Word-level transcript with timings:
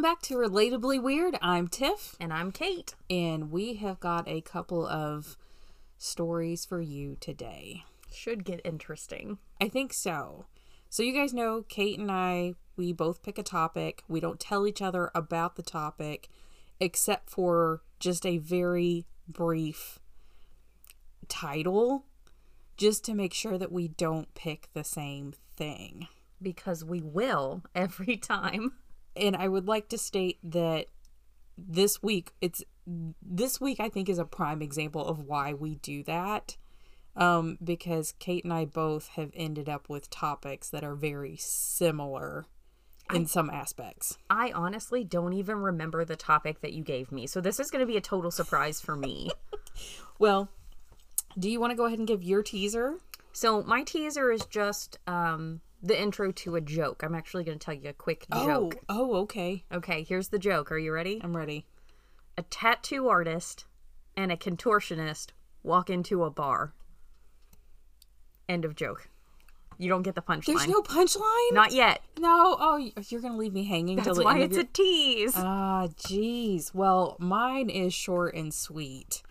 Welcome 0.00 0.14
back 0.14 0.22
to 0.28 0.36
Relatably 0.36 1.02
Weird. 1.02 1.36
I'm 1.42 1.68
Tiff, 1.68 2.16
And 2.18 2.32
I'm 2.32 2.52
Kate. 2.52 2.94
and 3.10 3.50
we 3.50 3.74
have 3.74 4.00
got 4.00 4.26
a 4.26 4.40
couple 4.40 4.86
of 4.86 5.36
stories 5.98 6.64
for 6.64 6.80
you 6.80 7.18
today. 7.20 7.84
Should 8.10 8.46
get 8.46 8.62
interesting. 8.64 9.36
I 9.60 9.68
think 9.68 9.92
so. 9.92 10.46
So, 10.88 11.02
you 11.02 11.12
guys 11.12 11.34
know 11.34 11.66
Kate 11.68 11.98
and 11.98 12.10
I, 12.10 12.54
we 12.78 12.94
both 12.94 13.22
pick 13.22 13.36
a 13.36 13.42
topic. 13.42 14.02
We 14.08 14.20
don't 14.20 14.40
tell 14.40 14.66
each 14.66 14.80
other 14.80 15.10
about 15.14 15.56
the 15.56 15.62
topic 15.62 16.30
except 16.80 17.28
for 17.28 17.82
just 17.98 18.24
a 18.24 18.38
very 18.38 19.04
brief 19.28 19.98
title, 21.28 22.06
just 22.78 23.04
to 23.04 23.12
make 23.12 23.34
sure 23.34 23.58
that 23.58 23.70
we 23.70 23.88
don't 23.88 24.34
pick 24.34 24.70
the 24.72 24.82
same 24.82 25.34
thing. 25.58 26.08
Because 26.40 26.82
we 26.82 27.02
will 27.02 27.64
every 27.74 28.16
time. 28.16 28.72
And 29.20 29.36
I 29.36 29.48
would 29.48 29.68
like 29.68 29.88
to 29.88 29.98
state 29.98 30.38
that 30.42 30.86
this 31.56 32.02
week 32.02 32.32
it's 32.40 32.64
this 32.86 33.60
week 33.60 33.78
I 33.80 33.88
think 33.88 34.08
is 34.08 34.18
a 34.18 34.24
prime 34.24 34.62
example 34.62 35.04
of 35.04 35.20
why 35.20 35.52
we 35.52 35.76
do 35.76 36.02
that. 36.04 36.56
Um, 37.16 37.58
because 37.62 38.14
Kate 38.18 38.44
and 38.44 38.52
I 38.52 38.64
both 38.64 39.08
have 39.08 39.32
ended 39.34 39.68
up 39.68 39.88
with 39.88 40.10
topics 40.10 40.70
that 40.70 40.84
are 40.84 40.94
very 40.94 41.36
similar 41.36 42.46
in 43.12 43.26
some 43.26 43.50
aspects. 43.50 44.16
I 44.30 44.52
honestly 44.52 45.02
don't 45.02 45.32
even 45.32 45.56
remember 45.56 46.04
the 46.04 46.14
topic 46.14 46.60
that 46.60 46.72
you 46.72 46.84
gave 46.84 47.10
me. 47.10 47.26
So 47.26 47.40
this 47.40 47.58
is 47.58 47.70
going 47.70 47.80
to 47.80 47.86
be 47.86 47.96
a 47.96 48.00
total 48.00 48.30
surprise 48.30 48.80
for 48.80 48.96
me. 48.96 49.30
Well, 50.20 50.50
do 51.38 51.48
you 51.48 51.58
want 51.58 51.70
to 51.70 51.76
go 51.76 51.86
ahead 51.86 51.98
and 51.98 52.06
give 52.06 52.22
your 52.22 52.42
teaser? 52.42 52.98
so 53.32 53.62
my 53.62 53.82
teaser 53.82 54.30
is 54.30 54.44
just 54.46 54.98
um, 55.06 55.60
the 55.82 56.00
intro 56.00 56.30
to 56.32 56.56
a 56.56 56.60
joke. 56.60 57.02
I'm 57.02 57.14
actually 57.14 57.44
going 57.44 57.58
to 57.58 57.64
tell 57.64 57.74
you 57.74 57.88
a 57.90 57.94
quick 57.94 58.26
joke. 58.32 58.76
Oh, 58.88 59.12
oh, 59.12 59.16
okay. 59.22 59.64
Okay, 59.72 60.02
here's 60.02 60.28
the 60.28 60.38
joke. 60.38 60.70
Are 60.70 60.78
you 60.78 60.92
ready? 60.92 61.20
I'm 61.22 61.36
ready. 61.36 61.66
A 62.36 62.42
tattoo 62.42 63.08
artist 63.08 63.64
and 64.16 64.30
a 64.30 64.36
contortionist 64.36 65.28
walk 65.62 65.90
into 65.90 66.24
a 66.24 66.30
bar. 66.30 66.74
End 68.48 68.64
of 68.64 68.74
joke. 68.74 69.08
You 69.78 69.88
don't 69.88 70.02
get 70.02 70.14
the 70.14 70.20
punchline. 70.20 70.44
There's 70.44 70.68
no 70.68 70.82
punchline? 70.82 71.52
Not 71.52 71.72
yet. 71.72 72.02
No. 72.18 72.56
Oh, 72.60 72.76
you're 72.76 73.22
going 73.22 73.32
to 73.32 73.38
leave 73.38 73.54
me 73.54 73.64
hanging 73.64 73.96
That's 73.96 74.18
why 74.22 74.40
it's 74.40 74.54
your- 74.54 74.64
a 74.64 74.66
tease. 74.66 75.32
Ah, 75.36 75.86
jeez. 75.96 76.74
Well, 76.74 77.16
mine 77.18 77.70
is 77.70 77.94
short 77.94 78.34
and 78.34 78.52
sweet. 78.52 79.22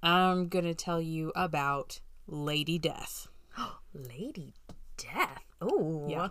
I'm 0.00 0.46
going 0.46 0.66
to 0.66 0.74
tell 0.74 1.00
you 1.00 1.32
about 1.34 2.00
Lady 2.28 2.78
Death. 2.78 3.26
Lady 3.92 4.54
Death. 4.96 5.42
Oh. 5.62 6.06
Yeah. 6.08 6.28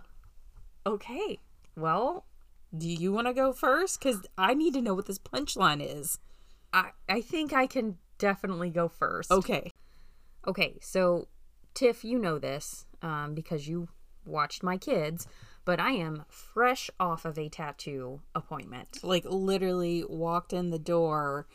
Okay. 0.86 1.38
Well, 1.76 2.26
Do 2.76 2.88
you 2.88 3.12
want 3.12 3.26
to 3.26 3.32
go 3.34 3.52
first? 3.52 3.98
Because 3.98 4.26
I 4.38 4.54
need 4.54 4.74
to 4.74 4.82
know 4.82 4.94
what 4.94 5.06
this 5.06 5.18
punchline 5.18 5.80
is. 5.84 6.18
I 6.72 6.90
I 7.08 7.20
think 7.20 7.52
I 7.52 7.66
can 7.66 7.98
definitely 8.18 8.70
go 8.70 8.88
first. 8.88 9.30
Okay. 9.30 9.72
Okay. 10.46 10.78
So, 10.80 11.28
Tiff, 11.74 12.04
you 12.04 12.18
know 12.18 12.38
this 12.38 12.86
um, 13.02 13.34
because 13.34 13.68
you 13.68 13.88
watched 14.24 14.62
my 14.62 14.76
kids, 14.78 15.26
but 15.64 15.80
I 15.80 15.92
am 15.92 16.24
fresh 16.28 16.90
off 17.00 17.24
of 17.24 17.38
a 17.38 17.48
tattoo 17.48 18.20
appointment. 18.34 19.00
Like, 19.02 19.24
literally 19.26 20.04
walked 20.08 20.52
in 20.52 20.70
the 20.70 20.78
door 20.78 21.46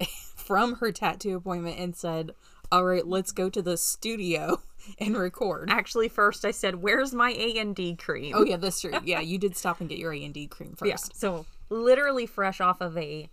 from 0.36 0.74
her 0.76 0.92
tattoo 0.92 1.36
appointment 1.36 1.78
and 1.78 1.94
said, 1.96 2.32
All 2.70 2.84
right, 2.84 3.06
let's 3.06 3.32
go 3.32 3.48
to 3.50 3.62
the 3.62 3.76
studio 3.76 4.60
and 4.98 5.16
record. 5.16 5.70
Actually, 5.70 6.08
first 6.08 6.44
I 6.44 6.50
said, 6.50 6.76
"Where's 6.76 7.12
my 7.12 7.30
A 7.30 7.58
and 7.58 7.74
D 7.74 7.96
cream?" 7.96 8.34
Oh, 8.34 8.44
yeah, 8.44 8.56
that's 8.56 8.80
true. 8.80 8.92
Yeah, 9.04 9.20
you 9.32 9.38
did 9.38 9.56
stop 9.56 9.80
and 9.80 9.88
get 9.88 9.98
your 9.98 10.12
A&D 10.12 10.48
cream 10.48 10.74
first. 10.76 10.88
Yeah. 10.88 10.96
So, 11.14 11.46
literally 11.70 12.26
fresh 12.26 12.60
off 12.60 12.80
of 12.80 12.96
a 12.96 13.28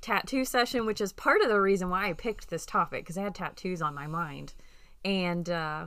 tattoo 0.00 0.44
session, 0.44 0.86
which 0.86 1.00
is 1.00 1.12
part 1.12 1.40
of 1.42 1.48
the 1.48 1.60
reason 1.60 1.90
why 1.90 2.08
I 2.08 2.12
picked 2.12 2.50
this 2.50 2.66
topic 2.66 3.04
because 3.04 3.18
I 3.18 3.22
had 3.22 3.34
tattoos 3.34 3.82
on 3.82 3.94
my 3.94 4.06
mind. 4.06 4.54
And 5.04 5.48
uh, 5.48 5.86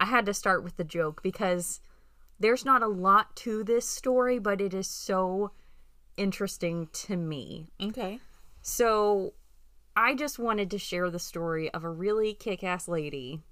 I 0.00 0.04
had 0.04 0.26
to 0.26 0.34
start 0.34 0.62
with 0.62 0.76
the 0.76 0.84
joke 0.84 1.22
because 1.22 1.80
there's 2.38 2.64
not 2.64 2.82
a 2.82 2.88
lot 2.88 3.34
to 3.36 3.64
this 3.64 3.88
story, 3.88 4.38
but 4.38 4.60
it 4.60 4.74
is 4.74 4.88
so 4.88 5.50
interesting 6.16 6.88
to 6.92 7.16
me. 7.16 7.68
Okay. 7.82 8.20
So, 8.62 9.34
I 9.94 10.14
just 10.14 10.38
wanted 10.38 10.70
to 10.70 10.78
share 10.78 11.10
the 11.10 11.18
story 11.18 11.70
of 11.70 11.84
a 11.84 11.90
really 11.90 12.34
kick 12.34 12.64
ass 12.64 12.88
lady 12.88 13.42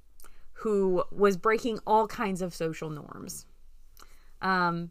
who 0.60 1.04
was 1.10 1.36
breaking 1.36 1.78
all 1.86 2.06
kinds 2.06 2.42
of 2.42 2.54
social 2.54 2.90
norms. 2.90 3.46
Um, 4.42 4.90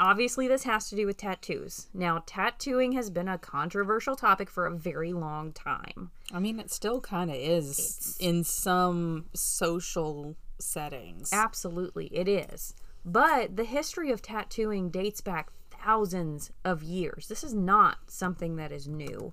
obviously, 0.00 0.48
this 0.48 0.64
has 0.64 0.88
to 0.90 0.96
do 0.96 1.06
with 1.06 1.16
tattoos. 1.16 1.88
Now, 1.94 2.24
tattooing 2.26 2.92
has 2.92 3.08
been 3.08 3.28
a 3.28 3.38
controversial 3.38 4.16
topic 4.16 4.50
for 4.50 4.66
a 4.66 4.74
very 4.74 5.12
long 5.12 5.52
time. 5.52 6.10
I 6.32 6.40
mean, 6.40 6.58
it 6.58 6.72
still 6.72 7.00
kind 7.00 7.30
of 7.30 7.36
is 7.36 8.16
in 8.18 8.42
some 8.42 9.26
social 9.32 10.36
settings. 10.58 11.32
Absolutely, 11.32 12.06
it 12.06 12.26
is. 12.26 12.74
But 13.04 13.56
the 13.56 13.64
history 13.64 14.10
of 14.10 14.22
tattooing 14.22 14.90
dates 14.90 15.20
back 15.20 15.50
thousands 15.70 16.50
of 16.64 16.82
years. 16.82 17.28
This 17.28 17.44
is 17.44 17.54
not 17.54 17.98
something 18.08 18.56
that 18.56 18.72
is 18.72 18.88
new. 18.88 19.32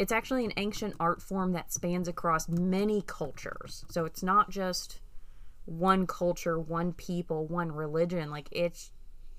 It's 0.00 0.12
actually 0.12 0.46
an 0.46 0.54
ancient 0.56 0.94
art 0.98 1.20
form 1.20 1.52
that 1.52 1.74
spans 1.74 2.08
across 2.08 2.48
many 2.48 3.02
cultures. 3.02 3.84
So 3.90 4.06
it's 4.06 4.22
not 4.22 4.48
just 4.48 4.98
one 5.66 6.06
culture, 6.06 6.58
one 6.58 6.94
people, 6.94 7.46
one 7.46 7.70
religion. 7.70 8.30
Like 8.30 8.48
it's 8.50 8.92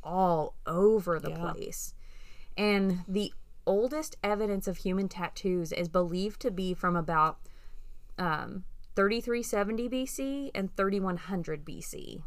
all 0.04 0.54
over 0.68 1.20
the 1.20 1.32
place. 1.32 1.96
And 2.56 3.00
the 3.08 3.34
oldest 3.66 4.18
evidence 4.24 4.68
of 4.68 4.78
human 4.78 5.10
tattoos 5.10 5.72
is 5.72 5.90
believed 5.90 6.40
to 6.42 6.52
be 6.52 6.76
from 6.76 6.96
about 6.96 7.40
um, 8.20 8.64
3370 8.96 9.90
BC 9.90 10.52
and 10.54 10.78
3100 10.78 11.66
BC. 11.66 12.22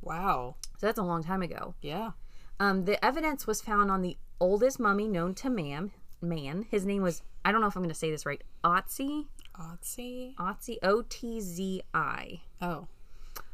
Wow. 0.00 0.54
So 0.78 0.86
that's 0.86 1.00
a 1.00 1.02
long 1.02 1.24
time 1.24 1.42
ago. 1.42 1.74
Yeah. 1.82 2.12
Um, 2.60 2.84
the 2.84 3.04
evidence 3.04 3.48
was 3.48 3.60
found 3.60 3.90
on 3.90 4.00
the 4.00 4.16
oldest 4.38 4.78
mummy 4.78 5.08
known 5.08 5.34
to 5.34 5.50
man. 5.50 5.90
Man, 6.24 6.66
his 6.70 6.86
name 6.86 7.02
was 7.02 7.22
I 7.44 7.52
don't 7.52 7.60
know 7.60 7.66
if 7.66 7.76
I'm 7.76 7.82
going 7.82 7.90
to 7.90 7.94
say 7.94 8.10
this 8.10 8.24
right. 8.24 8.42
Otzi, 8.64 9.26
Otzi. 9.58 10.34
Otzi, 10.36 10.78
O 10.82 11.04
T 11.08 11.40
Z 11.40 11.82
I. 11.92 12.40
Oh. 12.60 12.86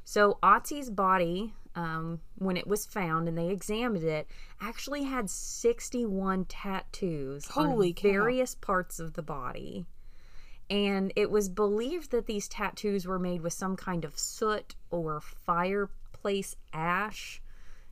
So 0.04 0.38
Otzi's 0.42 0.90
body, 0.90 1.54
um, 1.74 2.20
when 2.36 2.56
it 2.56 2.66
was 2.66 2.86
found 2.86 3.28
and 3.28 3.36
they 3.36 3.50
examined 3.50 4.04
it, 4.04 4.26
actually 4.60 5.04
had 5.04 5.30
61 5.30 6.46
tattoos 6.46 7.46
Holy 7.46 7.88
on 7.88 7.94
cow. 7.94 8.08
various 8.08 8.54
parts 8.54 8.98
of 8.98 9.12
the 9.12 9.22
body. 9.22 9.86
And 10.68 11.12
it 11.16 11.30
was 11.30 11.48
believed 11.48 12.12
that 12.12 12.26
these 12.26 12.48
tattoos 12.48 13.06
were 13.06 13.18
made 13.18 13.42
with 13.42 13.52
some 13.52 13.76
kind 13.76 14.04
of 14.04 14.18
soot 14.18 14.74
or 14.90 15.20
fireplace 15.20 16.56
ash 16.72 17.42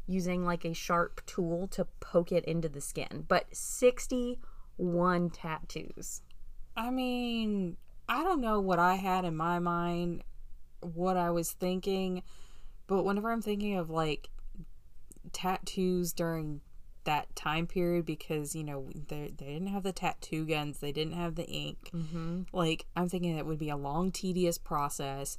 using 0.07 0.45
like 0.45 0.65
a 0.65 0.73
sharp 0.73 1.21
tool 1.27 1.69
to 1.69 1.87
poke 2.01 2.33
it 2.33 2.45
into 2.47 2.69
the 2.69 2.81
skin. 2.81 3.25
But 3.29 3.47
61 3.53 4.39
tattoos. 5.31 6.23
I 6.77 6.91
mean, 6.91 7.77
I 8.09 8.23
don't 8.23 8.41
know 8.41 8.61
what 8.61 8.79
I 8.79 8.95
had 8.95 9.25
in 9.25 9.37
my 9.37 9.59
mind, 9.59 10.23
what 10.81 11.17
I 11.17 11.31
was 11.31 11.53
thinking, 11.53 12.23
but 12.87 13.05
whenever 13.05 13.31
I'm 13.31 13.43
thinking 13.43 13.77
of 13.77 13.91
like 13.91 14.31
tattoos 15.33 16.13
during 16.13 16.61
that 17.05 17.35
time 17.35 17.67
period, 17.67 18.07
because 18.07 18.55
you 18.55 18.65
know 18.65 18.91
they 19.09 19.33
they 19.37 19.47
didn't 19.47 19.69
have 19.69 19.83
the 19.83 19.93
tattoo 19.93 20.47
guns, 20.47 20.79
they 20.79 20.93
didn't 20.93 21.15
have 21.15 21.35
the 21.35 21.47
ink. 21.47 21.91
Mm-hmm. 21.93 22.43
Like 22.53 22.87
I'm 22.97 23.09
thinking 23.09 23.37
it 23.37 23.47
would 23.47 23.59
be 23.59 23.71
a 23.71 23.77
long, 23.77 24.13
tedious 24.13 24.59
process. 24.59 25.37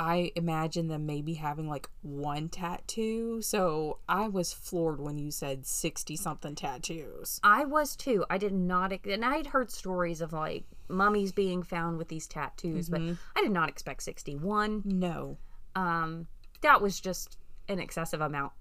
I 0.00 0.32
imagine 0.34 0.88
them 0.88 1.04
maybe 1.04 1.34
having 1.34 1.68
like 1.68 1.86
one 2.00 2.48
tattoo. 2.48 3.42
So 3.42 3.98
I 4.08 4.28
was 4.28 4.50
floored 4.50 4.98
when 4.98 5.18
you 5.18 5.30
said 5.30 5.66
60 5.66 6.16
something 6.16 6.54
tattoos. 6.54 7.38
I 7.44 7.66
was 7.66 7.96
too. 7.96 8.24
I 8.30 8.38
did 8.38 8.54
not, 8.54 8.94
and 9.04 9.22
I 9.22 9.36
had 9.36 9.48
heard 9.48 9.70
stories 9.70 10.22
of 10.22 10.32
like 10.32 10.64
mummies 10.88 11.32
being 11.32 11.62
found 11.62 11.98
with 11.98 12.08
these 12.08 12.26
tattoos, 12.26 12.88
but 12.88 13.02
I 13.36 13.42
did 13.42 13.50
not 13.50 13.68
expect 13.68 14.02
61. 14.02 14.84
No. 14.86 15.36
Um, 15.76 16.28
that 16.62 16.80
was 16.80 16.98
just 16.98 17.36
an 17.68 17.78
excessive 17.78 18.22
amount 18.22 18.52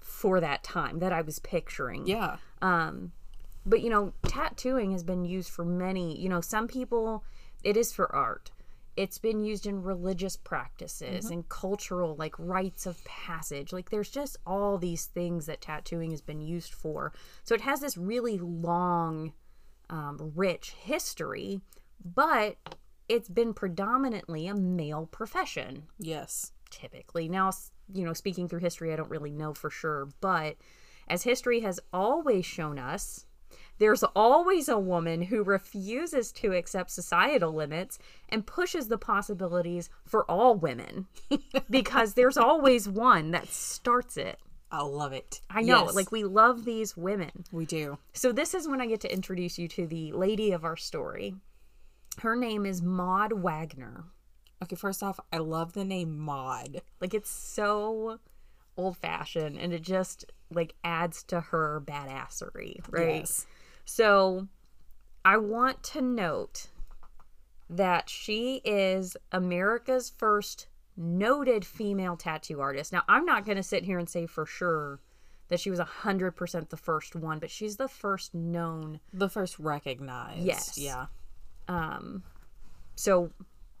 for 0.00 0.40
that 0.40 0.64
time 0.64 0.98
that 0.98 1.12
I 1.12 1.20
was 1.20 1.38
picturing. 1.38 2.04
Yeah. 2.08 2.38
Um, 2.60 3.12
but 3.64 3.80
you 3.80 3.90
know, 3.90 4.12
tattooing 4.26 4.90
has 4.90 5.04
been 5.04 5.24
used 5.24 5.50
for 5.50 5.64
many, 5.64 6.20
you 6.20 6.28
know, 6.28 6.40
some 6.40 6.66
people, 6.66 7.22
it 7.62 7.76
is 7.76 7.92
for 7.92 8.12
art. 8.12 8.50
It's 8.96 9.18
been 9.18 9.40
used 9.44 9.66
in 9.66 9.82
religious 9.82 10.36
practices 10.36 11.30
and 11.30 11.48
cultural, 11.48 12.14
like 12.16 12.34
rites 12.38 12.86
of 12.86 13.02
passage. 13.04 13.72
Like, 13.72 13.90
there's 13.90 14.10
just 14.10 14.36
all 14.46 14.78
these 14.78 15.06
things 15.06 15.46
that 15.46 15.60
tattooing 15.60 16.10
has 16.12 16.20
been 16.22 16.40
used 16.40 16.72
for. 16.72 17.12
So, 17.42 17.54
it 17.54 17.60
has 17.62 17.80
this 17.80 17.96
really 17.96 18.38
long, 18.38 19.32
um, 19.90 20.32
rich 20.34 20.70
history, 20.78 21.60
but 22.04 22.56
it's 23.08 23.28
been 23.28 23.52
predominantly 23.52 24.46
a 24.46 24.54
male 24.54 25.06
profession 25.06 25.84
Yes. 25.98 26.52
typically. 26.70 27.28
Now, 27.28 27.50
you 27.92 28.04
know, 28.04 28.12
speaking 28.14 28.48
through 28.48 28.60
history, 28.60 28.92
I 28.92 28.96
don't 28.96 29.10
really 29.10 29.30
know 29.32 29.54
for 29.54 29.70
sure, 29.70 30.08
but 30.20 30.56
As 31.06 31.22
history 31.24 31.60
has 31.60 31.78
always 31.92 32.46
shown 32.46 32.78
us, 32.78 33.26
there's 33.78 34.02
always 34.02 34.68
a 34.68 34.78
woman 34.78 35.22
who 35.22 35.42
refuses 35.42 36.30
to 36.32 36.52
accept 36.52 36.90
societal 36.90 37.52
limits 37.52 37.98
and 38.28 38.46
pushes 38.46 38.88
the 38.88 38.98
possibilities 38.98 39.90
for 40.04 40.28
all 40.30 40.54
women 40.54 41.06
because 41.70 42.14
there's 42.14 42.36
always 42.36 42.88
one 42.88 43.30
that 43.32 43.48
starts 43.48 44.16
it. 44.16 44.38
I 44.70 44.82
love 44.82 45.12
it. 45.12 45.40
I 45.50 45.62
know, 45.62 45.84
Yes, 45.86 45.94
like 45.94 46.10
we 46.10 46.24
love 46.24 46.64
these 46.64 46.96
women. 46.96 47.44
we 47.52 47.64
do. 47.64 47.98
So 48.12 48.32
this 48.32 48.54
is 48.54 48.66
when 48.68 48.80
I 48.80 48.86
get 48.86 49.00
to 49.02 49.12
introduce 49.12 49.58
you 49.58 49.68
to 49.68 49.86
the 49.86 50.12
lady 50.12 50.52
of 50.52 50.64
our 50.64 50.76
story. 50.76 51.34
Her 52.20 52.34
name 52.36 52.66
is 52.66 52.82
Maud 52.82 53.32
Wagner. 53.32 54.04
Okay, 54.62 54.76
first 54.76 55.02
off, 55.02 55.20
I 55.32 55.38
love 55.38 55.72
the 55.74 55.84
name 55.84 56.18
Maud. 56.18 56.80
Like 57.00 57.12
it's 57.14 57.30
so 57.30 58.18
old 58.76 58.96
fashioned 58.96 59.58
and 59.58 59.72
it 59.72 59.82
just 59.82 60.24
like 60.50 60.74
adds 60.82 61.22
to 61.24 61.40
her 61.40 61.82
badassery, 61.84 62.80
right? 62.90 63.16
Yes. 63.20 63.46
So 63.84 64.48
I 65.24 65.36
want 65.36 65.82
to 65.84 66.02
note 66.02 66.68
that 67.68 68.08
she 68.08 68.60
is 68.64 69.16
America's 69.32 70.12
first 70.16 70.68
noted 70.96 71.64
female 71.64 72.16
tattoo 72.16 72.60
artist. 72.60 72.92
Now, 72.92 73.02
I'm 73.08 73.24
not 73.24 73.44
going 73.44 73.56
to 73.56 73.62
sit 73.62 73.84
here 73.84 73.98
and 73.98 74.08
say 74.08 74.26
for 74.26 74.46
sure 74.46 75.00
that 75.48 75.60
she 75.60 75.70
was 75.70 75.80
100% 75.80 76.68
the 76.68 76.76
first 76.76 77.16
one, 77.16 77.38
but 77.38 77.50
she's 77.50 77.76
the 77.76 77.88
first 77.88 78.34
known. 78.34 79.00
The 79.12 79.28
first 79.28 79.58
recognized. 79.58 80.44
Yes. 80.44 80.78
Yeah. 80.78 81.06
Um, 81.68 82.22
so 82.96 83.30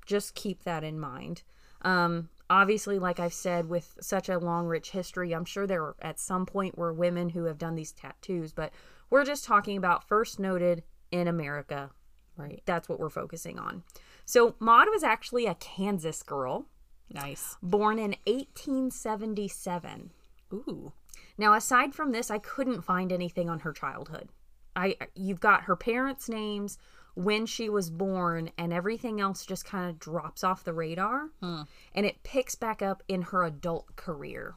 just 0.06 0.34
keep 0.34 0.64
that 0.64 0.84
in 0.84 0.98
mind. 0.98 1.42
Um, 1.82 2.28
obviously, 2.50 2.98
like 2.98 3.20
I've 3.20 3.34
said, 3.34 3.68
with 3.68 3.96
such 4.00 4.28
a 4.28 4.38
long, 4.38 4.66
rich 4.66 4.90
history, 4.90 5.34
I'm 5.34 5.44
sure 5.44 5.66
there 5.66 5.82
are 5.82 5.96
at 6.02 6.18
some 6.18 6.46
point 6.46 6.76
were 6.76 6.92
women 6.92 7.30
who 7.30 7.44
have 7.44 7.58
done 7.58 7.74
these 7.74 7.92
tattoos, 7.92 8.52
but 8.52 8.72
we're 9.14 9.24
just 9.24 9.44
talking 9.44 9.76
about 9.76 10.08
first 10.08 10.40
noted 10.40 10.82
in 11.12 11.28
America. 11.28 11.92
Right. 12.36 12.62
That's 12.66 12.88
what 12.88 12.98
we're 12.98 13.10
focusing 13.10 13.60
on. 13.60 13.84
So 14.24 14.56
Maud 14.58 14.88
was 14.90 15.04
actually 15.04 15.46
a 15.46 15.54
Kansas 15.54 16.20
girl 16.24 16.66
Nice. 17.08 17.56
born 17.62 18.00
in 18.00 18.16
1877. 18.26 20.10
Ooh. 20.52 20.92
Now, 21.38 21.54
aside 21.54 21.94
from 21.94 22.10
this, 22.10 22.28
I 22.28 22.38
couldn't 22.38 22.82
find 22.82 23.12
anything 23.12 23.48
on 23.48 23.60
her 23.60 23.72
childhood. 23.72 24.30
I 24.74 24.96
you've 25.14 25.38
got 25.38 25.62
her 25.62 25.76
parents' 25.76 26.28
names, 26.28 26.76
when 27.14 27.46
she 27.46 27.68
was 27.68 27.90
born, 27.90 28.50
and 28.58 28.72
everything 28.72 29.20
else 29.20 29.46
just 29.46 29.64
kind 29.64 29.88
of 29.88 30.00
drops 30.00 30.42
off 30.42 30.64
the 30.64 30.72
radar, 30.72 31.28
hmm. 31.40 31.62
and 31.94 32.04
it 32.04 32.24
picks 32.24 32.56
back 32.56 32.82
up 32.82 33.04
in 33.06 33.22
her 33.22 33.44
adult 33.44 33.94
career. 33.94 34.56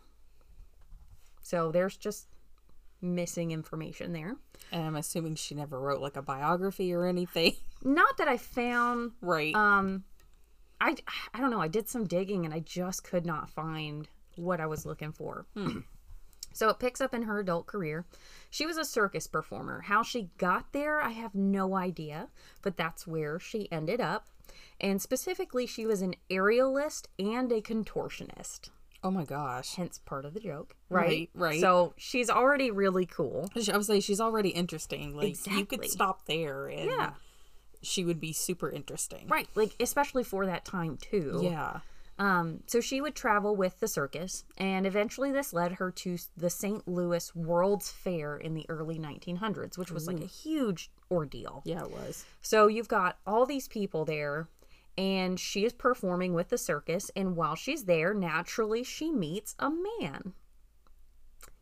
So 1.43 1.71
there's 1.71 1.95
just 1.95 2.25
missing 3.01 3.51
information 3.51 4.13
there. 4.13 4.35
And 4.71 4.83
I'm 4.83 4.95
assuming 4.95 5.35
she 5.35 5.55
never 5.55 5.79
wrote 5.79 6.01
like 6.01 6.15
a 6.17 6.21
biography 6.21 6.93
or 6.93 7.05
anything. 7.05 7.53
Not 7.83 8.17
that 8.17 8.27
I 8.27 8.37
found. 8.37 9.11
right. 9.21 9.53
Um, 9.55 10.03
I 10.79 10.95
I 11.33 11.39
don't 11.39 11.51
know. 11.51 11.61
I 11.61 11.67
did 11.67 11.89
some 11.89 12.05
digging 12.05 12.45
and 12.45 12.53
I 12.53 12.59
just 12.59 13.03
could 13.03 13.25
not 13.25 13.49
find 13.49 14.07
what 14.35 14.59
I 14.59 14.67
was 14.67 14.85
looking 14.85 15.11
for. 15.11 15.47
So 16.53 16.69
it 16.69 16.79
picks 16.79 17.01
up 17.01 17.13
in 17.13 17.23
her 17.23 17.39
adult 17.39 17.67
career. 17.67 18.05
She 18.49 18.65
was 18.65 18.77
a 18.77 18.85
circus 18.85 19.27
performer. 19.27 19.81
How 19.81 20.01
she 20.03 20.29
got 20.37 20.73
there, 20.73 20.99
I 21.01 21.09
have 21.09 21.35
no 21.35 21.75
idea, 21.75 22.29
but 22.63 22.77
that's 22.77 23.05
where 23.05 23.39
she 23.39 23.71
ended 23.71 24.01
up. 24.01 24.27
And 24.79 25.01
specifically, 25.01 25.65
she 25.67 25.85
was 25.85 26.01
an 26.01 26.15
aerialist 26.31 27.05
and 27.19 27.51
a 27.51 27.61
contortionist. 27.61 28.69
Oh 29.03 29.11
my 29.11 29.25
gosh. 29.25 29.75
Hence 29.75 29.99
part 30.05 30.25
of 30.25 30.33
the 30.33 30.39
joke, 30.39 30.75
Right, 30.89 31.29
right. 31.35 31.59
So 31.61 31.93
she's 31.97 32.29
already 32.29 32.71
really 32.71 33.05
cool. 33.05 33.49
I 33.55 33.75
would 33.77 33.85
say 33.85 33.99
she's 33.99 34.19
already 34.21 34.49
interesting. 34.49 35.15
Like 35.15 35.35
you 35.47 35.65
could 35.65 35.85
stop 35.85 36.25
there 36.25 36.67
and 36.67 36.89
Yeah. 36.89 37.11
she 37.81 38.03
would 38.03 38.19
be 38.19 38.33
super 38.33 38.69
interesting. 38.69 39.27
Right, 39.27 39.47
like 39.55 39.75
especially 39.79 40.23
for 40.23 40.45
that 40.45 40.65
time 40.65 40.97
too. 40.97 41.39
Yeah. 41.43 41.79
Um, 42.19 42.63
so 42.65 42.81
she 42.81 42.99
would 42.99 43.13
travel 43.13 43.55
with 43.55 43.79
the 43.79 43.87
circus, 43.87 44.43
and 44.57 44.87
eventually 44.87 45.31
this 45.31 45.53
led 45.53 45.73
her 45.73 45.91
to 45.91 46.17
the 46.35 46.49
St. 46.49 46.87
Louis 46.87 47.35
World's 47.35 47.91
Fair 47.91 48.37
in 48.37 48.55
the 48.55 48.65
early 48.69 48.97
1900s, 48.97 49.77
which 49.77 49.91
was 49.91 50.07
like 50.07 50.19
a 50.21 50.25
huge 50.25 50.89
ordeal. 51.11 51.61
Yeah, 51.63 51.83
it 51.83 51.91
was. 51.91 52.25
So 52.41 52.65
you've 52.65 52.87
got 52.87 53.19
all 53.27 53.45
these 53.45 53.67
people 53.67 54.03
there, 54.03 54.47
and 54.97 55.39
she 55.39 55.65
is 55.65 55.73
performing 55.73 56.33
with 56.33 56.49
the 56.49 56.57
circus, 56.57 57.11
and 57.15 57.35
while 57.35 57.55
she's 57.55 57.85
there, 57.85 58.13
naturally 58.13 58.83
she 58.83 59.11
meets 59.11 59.55
a 59.59 59.69
man. 59.69 60.33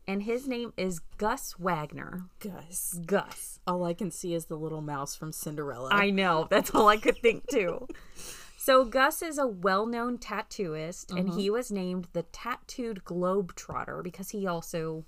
And 0.08 0.22
his 0.22 0.46
name 0.46 0.72
is 0.76 1.00
Gus 1.18 1.58
Wagner. 1.58 2.26
Gus. 2.38 2.98
Gus. 3.04 3.58
All 3.66 3.84
I 3.84 3.92
can 3.92 4.12
see 4.12 4.34
is 4.34 4.46
the 4.46 4.56
little 4.56 4.80
mouse 4.80 5.16
from 5.16 5.32
Cinderella. 5.32 5.88
I 5.92 6.10
know. 6.10 6.46
That's 6.50 6.74
all 6.74 6.88
I 6.88 6.96
could 6.96 7.18
think 7.18 7.48
too. 7.48 7.88
So 8.56 8.84
Gus 8.84 9.20
is 9.22 9.38
a 9.38 9.46
well-known 9.46 10.18
tattooist, 10.18 11.10
and 11.10 11.28
he 11.28 11.48
uh-huh. 11.48 11.52
was 11.52 11.72
named 11.72 12.08
the 12.12 12.22
Tattooed 12.24 13.04
Globetrotter 13.04 14.02
because 14.02 14.30
he 14.30 14.46
also 14.46 15.04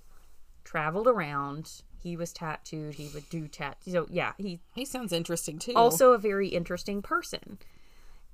traveled 0.63 1.07
around. 1.07 1.81
He 2.01 2.15
was 2.15 2.31
tattooed. 2.31 2.93
He 2.93 3.09
would 3.13 3.27
do 3.29 3.47
tat. 3.47 3.77
So 3.85 4.07
yeah, 4.09 4.33
he 4.37 4.61
he 4.75 4.85
sounds 4.85 5.11
interesting 5.11 5.59
too. 5.59 5.73
also 5.75 6.13
a 6.13 6.17
very 6.17 6.47
interesting 6.47 7.01
person. 7.01 7.57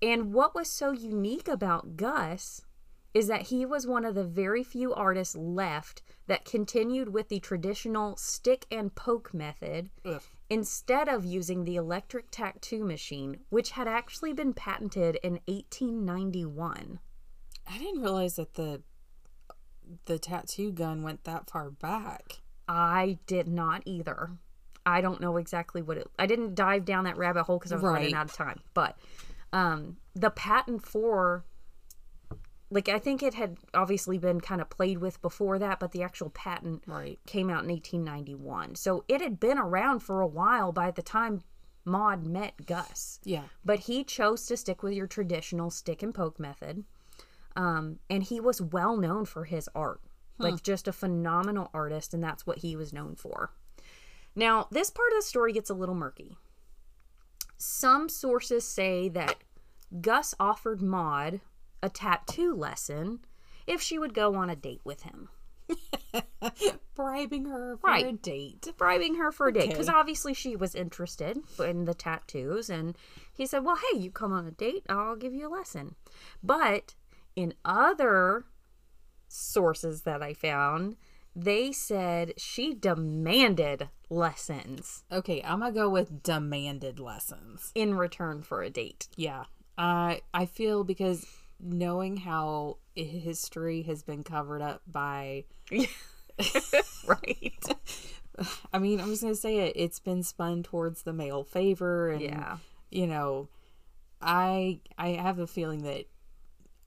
And 0.01 0.33
what 0.33 0.53
was 0.56 0.69
so 0.69 0.92
unique 0.92 1.47
about 1.47 1.97
Gus 1.97 2.62
is 3.13 3.27
that 3.27 3.44
he 3.44 3.65
was 3.65 3.88
one 3.88 4.03
of 4.03 4.13
the 4.13 4.25
very 4.25 4.62
few 4.62 4.94
artists 4.94 5.38
left 5.38 6.01
that 6.27 6.44
continued 6.44 7.13
with 7.13 7.30
the 7.30 7.39
traditional 7.39 8.18
stick 8.18 8.65
and 8.69 8.94
poke 8.94 9.33
method 9.33 9.89
Ugh. 10.03 10.21
instead 10.50 11.07
of 11.07 11.24
using 11.24 11.63
the 11.63 11.77
electric 11.77 12.30
tattoo 12.30 12.83
machine, 12.83 13.38
which 13.50 13.71
had 13.71 13.88
actually 13.88 14.33
been 14.33 14.53
patented 14.53 15.18
in 15.24 15.39
1891. 15.47 17.00
I 17.68 17.77
didn't 17.77 18.01
realize 18.01 18.36
that 18.36 18.56
the 18.56 18.81
the 20.06 20.18
tattoo 20.18 20.71
gun 20.71 21.03
went 21.03 21.24
that 21.24 21.50
far 21.50 21.69
back. 21.69 22.41
I 22.68 23.20
did 23.27 23.48
not 23.48 23.84
either. 23.86 24.31
I 24.86 25.01
don't 25.01 25.22
know 25.22 25.38
exactly 25.38 25.81
what 25.81 25.98
it. 25.98 26.08
I 26.20 26.25
didn't 26.25 26.55
dive 26.55 26.86
down 26.86 27.05
that 27.05 27.17
rabbit 27.17 27.43
hole 27.43 27.60
because 27.60 27.72
I 27.72 27.75
was 27.75 27.84
running 27.84 28.13
out 28.13 28.29
of 28.29 28.34
time. 28.34 28.60
But 28.74 28.98
um, 29.55 29.97
the 30.13 30.29
patent 30.29 30.85
for, 30.85 31.45
like, 32.69 32.89
I 32.89 33.00
think 33.00 33.24
it 33.24 33.33
had 33.35 33.57
obviously 33.74 34.17
been 34.17 34.41
kind 34.41 34.59
of 34.59 34.69
played 34.69 34.97
with 34.97 35.21
before 35.21 35.57
that, 35.59 35.79
but 35.79 35.93
the 35.93 36.03
actual 36.03 36.29
patent 36.29 36.83
Right. 36.85 37.19
came 37.25 37.50
out 37.50 37.63
in 37.63 37.69
1891. 37.69 38.75
So 38.75 39.05
it 39.07 39.21
had 39.21 39.39
been 39.39 39.57
around 39.57 40.01
for 40.01 40.19
a 40.19 40.27
while 40.27 40.71
by 40.74 40.91
the 40.91 41.01
time 41.01 41.41
Maud 41.85 42.25
met 42.25 42.65
Gus. 42.65 43.19
Yeah. 43.24 43.43
But 43.63 43.81
he 43.81 44.03
chose 44.03 44.45
to 44.47 44.57
stick 44.57 44.83
with 44.83 44.93
your 44.93 45.07
traditional 45.07 45.69
stick 45.69 46.03
and 46.03 46.13
poke 46.13 46.39
method. 46.39 46.83
Um, 47.55 48.00
and 48.09 48.24
he 48.24 48.41
was 48.41 48.62
well 48.62 48.97
known 48.97 49.24
for 49.24 49.45
his 49.45 49.69
art, 49.74 50.01
like 50.38 50.62
just 50.63 50.88
a 50.89 50.91
phenomenal 50.91 51.69
artist, 51.74 52.13
and 52.13 52.21
that's 52.21 52.45
what 52.45 52.57
he 52.57 52.75
was 52.75 52.91
known 52.91 53.15
for. 53.15 53.53
Now, 54.35 54.67
this 54.69 54.89
part 54.89 55.13
of 55.13 55.19
the 55.19 55.21
story 55.21 55.53
gets 55.53 55.69
a 55.69 55.74
little 55.74 55.95
murky. 55.95 56.35
Some 57.57 58.09
sources 58.09 58.67
say 58.67 59.07
that 59.09 59.45
Gus 60.02 60.34
offered 60.40 60.82
Maud 60.82 61.42
a 61.84 61.90
tattoo 61.90 62.54
lesson 62.54 63.20
if 63.68 63.82
she 63.82 63.98
would 64.00 64.14
go 64.14 64.36
on 64.36 64.50
a 64.50 64.56
date 64.56 64.82
with 64.84 65.04
him. 65.04 65.30
Bribing 66.96 67.46
her 67.46 67.78
for 67.78 67.88
Right. 67.88 68.06
a 68.06 68.12
date. 68.14 68.74
bribing 68.78 69.16
her 69.16 69.32
for 69.32 69.48
a 69.48 69.54
date 69.54 69.70
because 69.70 69.90
Okay. 69.90 69.98
obviously 69.98 70.34
she 70.34 70.56
was 70.56 70.75
interested 70.75 71.40
in 71.60 71.86
the 71.86 71.94
tattoos 71.94 72.70
and 72.70 72.98
he 73.34 73.46
said 73.46 73.64
well 73.66 73.75
hey 73.92 74.00
you 74.00 74.12
come 74.12 74.32
on 74.32 74.46
a 74.46 74.52
date 74.52 74.86
i'll 74.90 75.16
give 75.16 75.34
you 75.34 75.48
a 75.48 75.50
lesson 75.50 75.96
but 76.44 76.96
in 77.36 77.54
other 77.66 78.46
sources 79.28 80.04
that 80.04 80.22
i 80.24 80.34
found 80.34 80.96
they 81.36 81.72
said 81.72 82.34
she 82.38 82.74
demanded 82.74 83.90
lessons 84.10 85.04
Okay, 85.12 85.42
I'm 85.44 85.60
gonna 85.60 85.74
go 85.74 85.90
with 85.90 86.24
demanded 86.24 87.00
lessons. 87.00 87.72
in 87.75 87.96
return 87.96 88.42
for 88.42 88.62
a 88.62 88.70
date 88.70 89.10
Yeah. 89.18 89.46
I 89.77 90.22
I 90.34 90.46
feel 90.46 90.84
because 90.84 91.25
knowing 91.60 92.17
how 92.17 92.77
history 92.96 93.84
has 93.84 94.03
been 94.03 94.24
covered 94.24 94.62
up 94.62 94.82
by 94.88 95.46
right 97.08 97.65
I 98.74 98.79
mean, 98.79 99.00
I'm 99.00 99.10
just 99.10 99.22
gonna 99.22 99.36
say 99.36 99.60
it. 99.60 99.74
It's 99.77 100.00
been 100.00 100.22
spun 100.22 100.62
towards 100.62 101.03
the 101.03 101.13
male 101.13 101.44
favor, 101.46 102.10
and 102.10 102.22
yeah 102.22 102.58
you 102.96 103.08
know, 103.08 103.50
I 104.22 104.79
I 104.98 105.10
have 105.10 105.39
a 105.39 105.48
feeling 105.48 105.84
that 105.84 106.05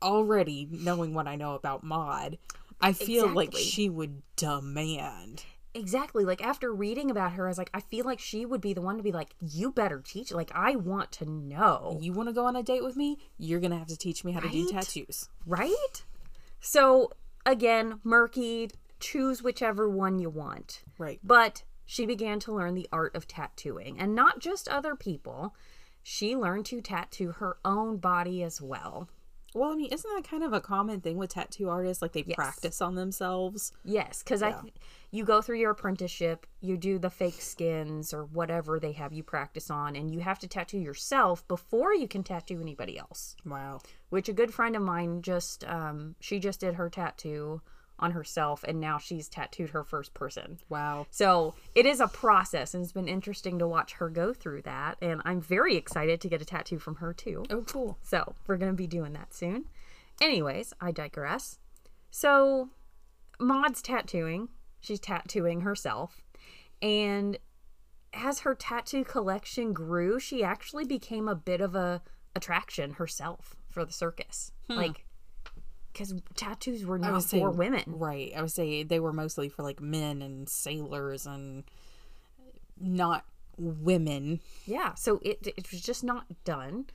already 0.02 0.66
knowing 0.70 1.14
what 1.14 1.26
I 1.26 1.36
know 1.36 1.54
about 1.54 1.84
Maud, 1.84 2.38
I 2.80 2.92
feel 2.92 3.28
like 3.28 3.54
she 3.54 3.88
would 3.88 4.22
demand. 4.36 5.44
Exactly 5.78 6.24
like 6.24 6.42
after 6.44 6.72
reading 6.74 7.10
about 7.10 7.32
her 7.32 7.46
i 7.46 7.48
was 7.48 7.58
like 7.58 7.70
i 7.72 7.80
feel 7.80 8.04
like 8.04 8.18
she 8.18 8.44
would 8.44 8.60
be 8.60 8.72
the 8.74 8.80
one 8.80 8.96
to 8.96 9.02
be 9.02 9.12
like 9.12 9.30
you 9.40 9.70
better 9.72 10.00
teach 10.04 10.32
like 10.32 10.50
i 10.54 10.74
want 10.76 11.10
to 11.12 11.24
know 11.24 11.98
You 12.02 12.12
want 12.12 12.28
to 12.28 12.32
go 12.32 12.44
on 12.46 12.56
a 12.56 12.62
date 12.62 12.82
with 12.84 12.96
me? 12.96 13.18
You're 13.38 13.60
gonna 13.60 13.78
have 13.78 13.86
to 13.88 13.96
teach 13.96 14.24
me 14.24 14.32
how 14.32 14.40
to 14.40 14.48
do 14.48 14.68
tattoos. 14.68 15.28
Right? 15.46 16.04
So, 16.60 17.10
again, 17.46 18.00
murky. 18.04 18.70
choose 19.00 19.42
whichever 19.42 19.88
one 19.88 20.18
you 20.18 20.28
want. 20.28 20.82
Right. 20.98 21.20
But 21.22 21.62
she 21.86 22.04
began 22.04 22.40
to 22.40 22.52
learn 22.52 22.74
the 22.74 22.88
art 22.92 23.14
of 23.14 23.26
tattooing, 23.28 23.98
and 23.98 24.14
not 24.14 24.40
just 24.40 24.68
other 24.68 24.94
people. 24.96 25.54
She 26.02 26.34
learned 26.36 26.66
to 26.66 26.80
tattoo 26.80 27.32
her 27.32 27.58
own 27.64 27.98
body 27.98 28.42
as 28.42 28.60
well. 28.60 29.08
Well, 29.54 29.72
I 29.72 29.76
mean, 29.76 29.92
isn't 29.92 30.10
that 30.14 30.28
kind 30.28 30.42
of 30.42 30.52
a 30.52 30.60
common 30.60 31.00
thing 31.00 31.16
with 31.16 31.30
tattoo 31.30 31.68
artists? 31.68 32.02
Like 32.02 32.12
they 32.12 32.24
Yes. 32.26 32.34
practice 32.36 32.80
on 32.82 32.94
themselves. 32.96 33.72
Yes, 33.84 34.22
because 34.22 34.42
I, 34.42 34.48
Yeah. 34.50 34.60
th- 34.62 34.74
you 35.10 35.24
go 35.24 35.40
through 35.40 35.58
your 35.58 35.70
apprenticeship, 35.70 36.46
you 36.60 36.76
do 36.76 36.98
the 36.98 37.10
fake 37.10 37.40
skins 37.40 38.12
or 38.12 38.24
whatever 38.24 38.78
they 38.78 38.92
have 38.92 39.12
you 39.12 39.22
practice 39.22 39.70
on, 39.70 39.96
and 39.96 40.10
you 40.10 40.20
have 40.20 40.38
to 40.40 40.48
tattoo 40.48 40.78
yourself 40.78 41.46
before 41.48 41.94
you 41.94 42.06
can 42.06 42.22
tattoo 42.22 42.60
anybody 42.60 42.98
else. 42.98 43.34
Wow. 43.44 43.80
Which 44.10 44.28
a 44.28 44.34
good 44.34 44.52
friend 44.52 44.76
of 44.76 44.82
mine 44.82 45.22
just, 45.22 45.64
um, 45.64 46.14
she 46.20 46.38
just 46.38 46.60
did 46.60 46.74
her 46.74 46.90
tattoo 46.90 47.62
on 47.98 48.12
herself, 48.12 48.62
and 48.64 48.80
now 48.80 48.98
she's 48.98 49.28
tattooed 49.28 49.70
her 49.70 49.82
first 49.82 50.14
person. 50.14 50.58
Wow. 50.68 51.06
So 51.10 51.54
it 51.74 51.86
is 51.86 52.00
a 52.00 52.06
process, 52.06 52.74
and 52.74 52.82
it's 52.82 52.92
been 52.92 53.08
interesting 53.08 53.58
to 53.58 53.66
watch 53.66 53.94
her 53.94 54.08
go 54.08 54.32
through 54.32 54.62
that. 54.62 54.98
And 55.02 55.20
I'm 55.24 55.40
very 55.40 55.74
excited 55.76 56.20
to 56.20 56.28
get 56.28 56.42
a 56.42 56.44
tattoo 56.44 56.78
from 56.78 56.96
her 56.96 57.12
too. 57.12 57.44
Oh, 57.50 57.62
cool. 57.62 57.98
So 58.02 58.34
we're 58.46 58.56
going 58.56 58.72
to 58.72 58.76
be 58.76 58.86
doing 58.86 59.14
that 59.14 59.34
soon. 59.34 59.64
Anyways, 60.20 60.74
I 60.80 60.92
digress. 60.92 61.58
So 62.10 62.68
Maud's 63.40 63.82
tattooing. 63.82 64.48
She's 64.80 65.00
tattooing 65.00 65.62
herself. 65.62 66.22
And 66.80 67.38
as 68.12 68.40
her 68.40 68.54
tattoo 68.54 69.04
collection 69.04 69.72
grew, 69.72 70.18
she 70.18 70.42
actually 70.42 70.84
became 70.84 71.28
a 71.28 71.34
bit 71.34 71.60
of 71.60 71.74
a 71.74 72.02
attraction 72.34 72.94
herself 72.94 73.56
for 73.68 73.84
the 73.84 73.92
circus. 73.92 74.52
Hmm. 74.68 74.76
Like 74.76 75.04
because 75.92 76.14
tattoos 76.36 76.84
were 76.84 76.98
not 76.98 77.24
for 77.24 77.50
women. 77.50 77.82
Right. 77.86 78.32
I 78.36 78.42
would 78.42 78.52
say 78.52 78.84
they 78.84 79.00
were 79.00 79.12
mostly 79.12 79.48
for 79.48 79.62
like 79.62 79.80
men 79.80 80.22
and 80.22 80.48
sailors 80.48 81.26
and 81.26 81.64
not 82.78 83.24
women. 83.56 84.40
Yeah, 84.64 84.94
so 84.94 85.20
it 85.22 85.46
it 85.56 85.70
was 85.70 85.80
just 85.80 86.04
not 86.04 86.26
done. 86.44 86.86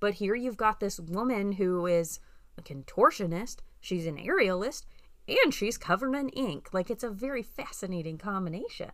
But 0.00 0.14
here 0.14 0.34
you've 0.34 0.56
got 0.56 0.80
this 0.80 0.98
woman 0.98 1.52
who 1.52 1.86
is 1.86 2.20
a 2.58 2.62
contortionist, 2.62 3.58
she's 3.80 4.06
an 4.06 4.16
aerialist, 4.16 4.84
and 5.28 5.52
she's 5.52 5.78
covered 5.78 6.14
in 6.14 6.28
ink. 6.30 6.68
Like 6.72 6.90
it's 6.90 7.04
a 7.04 7.10
very 7.10 7.42
fascinating 7.42 8.18
combination. 8.18 8.90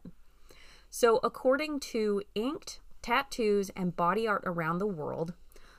So 0.90 1.20
according 1.22 1.80
to 1.80 2.22
Inked 2.34 2.80
Tattoos 3.02 3.70
and 3.70 3.96
Body 3.96 4.26
Art 4.26 4.42
Around 4.46 4.78
the 4.78 4.86
World, 4.86 5.34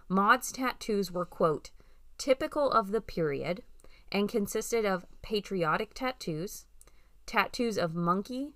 Maud's 0.08 0.52
tattoos 0.52 1.12
were 1.12 1.26
quote 1.26 1.72
typical 2.18 2.72
of 2.72 2.92
the 2.92 3.02
period 3.02 3.64
and 4.12 4.28
consisted 4.28 4.86
of 4.86 5.06
patriotic 5.22 5.94
tattoos, 5.94 6.66
tattoos 7.26 7.78
of 7.78 7.96
monkey, 7.96 8.54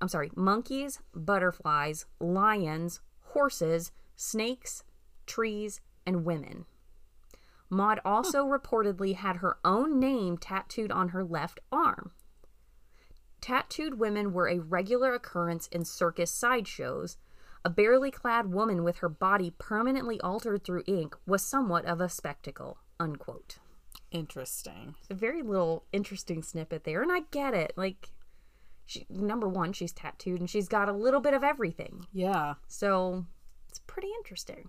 I'm 0.00 0.08
sorry, 0.08 0.30
monkeys, 0.36 1.00
butterflies, 1.14 2.06
lions, 2.20 3.00
horses, 3.20 3.90
snakes, 4.16 4.84
trees, 5.26 5.80
and 6.06 6.24
women. 6.24 6.66
Maud 7.72 8.00
also 8.04 8.44
reportedly 8.44 9.14
had 9.14 9.36
her 9.36 9.56
own 9.64 9.98
name 9.98 10.36
tattooed 10.36 10.92
on 10.92 11.08
her 11.08 11.24
left 11.24 11.58
arm. 11.72 12.12
Tattooed 13.40 13.98
women 13.98 14.34
were 14.34 14.46
a 14.46 14.58
regular 14.58 15.14
occurrence 15.14 15.68
in 15.68 15.86
circus 15.86 16.30
sideshows. 16.30 17.16
A 17.64 17.70
barely 17.70 18.10
clad 18.10 18.52
woman 18.52 18.84
with 18.84 18.98
her 18.98 19.08
body 19.08 19.54
permanently 19.56 20.20
altered 20.20 20.64
through 20.64 20.84
ink 20.86 21.16
was 21.26 21.42
somewhat 21.42 21.86
of 21.86 21.98
a 21.98 22.10
spectacle. 22.10 22.76
Unquote. 23.00 23.56
Interesting. 24.10 24.94
It's 25.00 25.10
a 25.10 25.14
very 25.14 25.42
little 25.42 25.86
interesting 25.94 26.42
snippet 26.42 26.84
there, 26.84 27.00
and 27.00 27.10
I 27.10 27.20
get 27.30 27.54
it. 27.54 27.72
Like, 27.74 28.10
she, 28.84 29.06
number 29.08 29.48
one, 29.48 29.72
she's 29.72 29.94
tattooed 29.94 30.40
and 30.40 30.50
she's 30.50 30.68
got 30.68 30.90
a 30.90 30.92
little 30.92 31.20
bit 31.20 31.32
of 31.32 31.42
everything. 31.42 32.06
Yeah. 32.12 32.54
So 32.68 33.24
it's 33.70 33.78
pretty 33.78 34.08
interesting. 34.18 34.68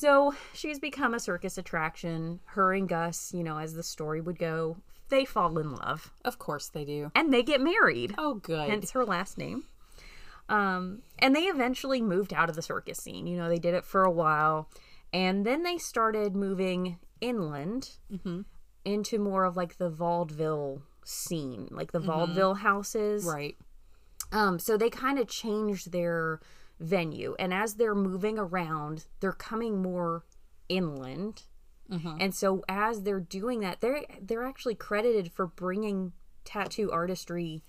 So 0.00 0.34
she's 0.54 0.78
become 0.78 1.12
a 1.12 1.20
circus 1.20 1.58
attraction. 1.58 2.40
Her 2.46 2.72
and 2.72 2.88
Gus, 2.88 3.32
you 3.34 3.44
know, 3.44 3.58
as 3.58 3.74
the 3.74 3.82
story 3.82 4.22
would 4.22 4.38
go, 4.38 4.78
they 5.10 5.26
fall 5.26 5.58
in 5.58 5.74
love 5.74 6.10
Of 6.24 6.38
course 6.38 6.68
they 6.68 6.86
do. 6.86 7.12
and 7.14 7.34
they 7.34 7.42
get 7.42 7.60
married. 7.60 8.14
Oh, 8.16 8.34
good. 8.34 8.70
Hence 8.70 8.92
her 8.92 9.04
last 9.04 9.36
name. 9.36 9.64
Um, 10.48 11.02
and 11.18 11.36
they 11.36 11.42
eventually 11.42 12.00
moved 12.00 12.32
out 12.32 12.48
of 12.48 12.56
the 12.56 12.62
circus 12.62 12.98
scene. 12.98 13.26
You 13.26 13.36
know, 13.36 13.48
they 13.50 13.58
did 13.58 13.74
it 13.74 13.84
for 13.84 14.02
a 14.04 14.10
while. 14.10 14.70
And 15.12 15.44
then 15.44 15.64
they 15.64 15.76
started 15.76 16.34
moving 16.34 16.98
inland 17.20 17.90
into 18.86 19.18
more 19.18 19.44
of 19.44 19.54
like 19.56 19.76
the 19.76 19.90
vaudeville 19.90 20.82
scene, 21.04 21.68
like 21.70 21.92
the 21.92 22.00
vaudeville 22.00 22.54
houses. 22.54 23.24
right. 23.26 23.56
Um, 24.32 24.58
so 24.58 24.76
they 24.76 24.88
kind 24.90 25.18
of 25.18 25.26
changed 25.28 25.92
their 25.92 26.40
venue, 26.80 27.36
and 27.38 27.52
as 27.54 27.74
they're 27.74 27.94
moving 27.94 28.38
around, 28.38 29.04
they're 29.20 29.32
coming 29.32 29.80
more 29.82 30.24
inland. 30.68 31.42
And 32.20 32.32
so 32.32 32.62
as 32.68 33.02
they're 33.02 33.18
doing 33.18 33.58
that, 33.60 33.80
they're 33.80 34.04
they're 34.20 34.44
actually 34.44 34.76
credited 34.76 35.32
for 35.32 35.46
bringing 35.48 36.12
tattoo 36.44 36.90
artistry 36.92 37.62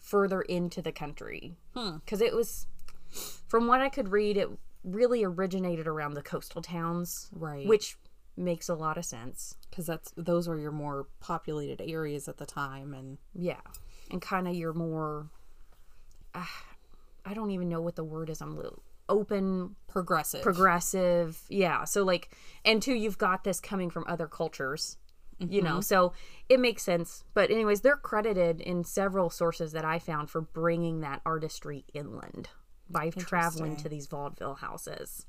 further 0.00 0.40
into 0.42 0.80
the 0.80 0.92
country 0.92 1.54
because 1.74 2.22
it 2.22 2.34
was, 2.34 2.66
from 3.46 3.66
what 3.66 3.82
I 3.82 3.90
could 3.90 4.08
read, 4.08 4.38
it 4.38 4.48
really 4.82 5.22
originated 5.24 5.86
around 5.86 6.14
the 6.14 6.22
coastal 6.22 6.62
towns, 6.62 7.28
Right. 7.32 7.66
which 7.66 7.96
makes 8.36 8.68
a 8.70 8.74
lot 8.74 8.96
of 8.96 9.04
sense. 9.04 9.56
Because 9.68 9.84
that's 9.86 10.12
those 10.16 10.48
are 10.48 10.58
your 10.58 10.72
more 10.72 11.06
populated 11.20 11.82
areas 11.82 12.28
at 12.28 12.38
the 12.38 12.46
time, 12.46 12.94
and 12.94 13.18
Yeah, 13.34 13.60
and 14.10 14.22
kind 14.22 14.48
of 14.48 14.54
your 14.54 14.72
more, 14.72 15.28
ah, 16.34 16.64
I 17.24 17.34
don't 17.34 17.50
even 17.50 17.68
know 17.68 17.80
what 17.80 17.96
the 17.96 18.04
word 18.04 18.30
is. 18.30 18.40
I'm 18.40 18.56
little 18.56 18.82
open, 19.08 19.76
progressive. 19.88 20.42
progressive. 20.42 21.40
Yeah, 21.48 21.84
so 21.84 22.02
like, 22.04 22.30
and 22.64 22.80
two, 22.82 22.94
you've 22.94 23.18
got 23.18 23.44
this 23.44 23.60
coming 23.60 23.90
from 23.90 24.04
other 24.06 24.26
cultures. 24.26 24.96
You 25.40 25.62
know, 25.62 25.80
so 25.80 26.12
it 26.48 26.60
makes 26.60 26.84
sense. 26.84 27.24
But 27.34 27.50
anyways, 27.50 27.80
they're 27.80 27.96
credited 27.96 28.60
in 28.60 28.84
several 28.84 29.30
sources 29.30 29.72
that 29.72 29.84
I 29.84 29.98
found 29.98 30.30
for 30.30 30.40
bringing 30.40 31.00
that 31.00 31.22
artistry 31.26 31.84
inland 31.92 32.50
by 32.88 33.10
traveling 33.10 33.74
to 33.78 33.88
these 33.88 34.06
vaudeville 34.06 34.54
houses. 34.54 35.26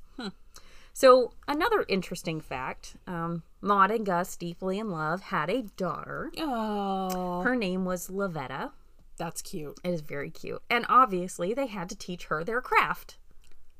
So 0.92 1.32
another 1.48 1.84
interesting 1.88 2.40
fact: 2.40 2.96
um, 3.06 3.42
Maud 3.60 3.90
and 3.90 4.06
Gus, 4.06 4.36
deeply 4.36 4.78
in 4.78 4.90
love, 4.90 5.22
had 5.22 5.50
a 5.50 5.62
daughter. 5.76 6.30
oh, 6.38 7.42
Her 7.42 7.56
name 7.56 7.84
was 7.84 8.08
Lavetta. 8.08 8.70
That's 9.16 9.42
cute. 9.42 9.78
It 9.82 9.90
is 9.90 10.00
very 10.00 10.30
cute. 10.30 10.62
And 10.70 10.84
obviously, 10.88 11.54
they 11.54 11.66
had 11.66 11.88
to 11.88 11.96
teach 11.96 12.24
her 12.26 12.44
their 12.44 12.60
craft. 12.60 13.18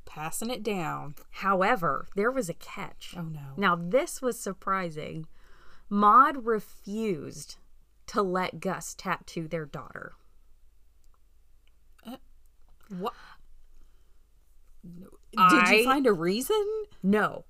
Passing 0.05 0.49
it 0.49 0.63
down. 0.63 1.15
However, 1.31 2.07
there 2.15 2.31
was 2.31 2.49
a 2.49 2.53
catch. 2.53 3.13
Oh 3.17 3.23
no. 3.23 3.39
Now, 3.57 3.75
this 3.75 4.21
was 4.21 4.39
surprising. 4.39 5.27
Maud 5.89 6.45
refused 6.45 7.57
to 8.07 8.21
let 8.21 8.59
Gus 8.59 8.93
tattoo 8.95 9.47
their 9.47 9.65
daughter. 9.65 10.13
Uh, 12.05 12.17
what? 12.97 13.13
Did 14.83 15.07
I- 15.37 15.73
you 15.75 15.83
find 15.83 16.07
a 16.07 16.13
reason? 16.13 16.65
No. 17.03 17.45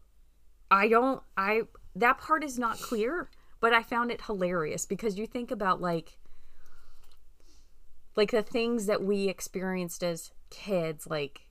I 0.70 0.88
don't 0.90 1.22
I 1.38 1.62
that 1.96 2.18
part 2.18 2.44
is 2.44 2.60
not 2.60 2.80
clear, 2.80 3.30
but 3.60 3.74
I 3.74 3.82
found 3.84 4.12
it 4.12 4.24
hilarious 4.24 4.86
because 4.86 5.18
you 5.18 5.26
think 5.26 5.52
about 5.52 5.80
like 5.80 6.18
like 8.18 8.32
the 8.32 8.42
things 8.42 8.88
that 8.88 9.02
we 9.02 9.30
experienced 9.30 10.04
as 10.04 10.32
kids 10.50 11.08
like 11.08 11.48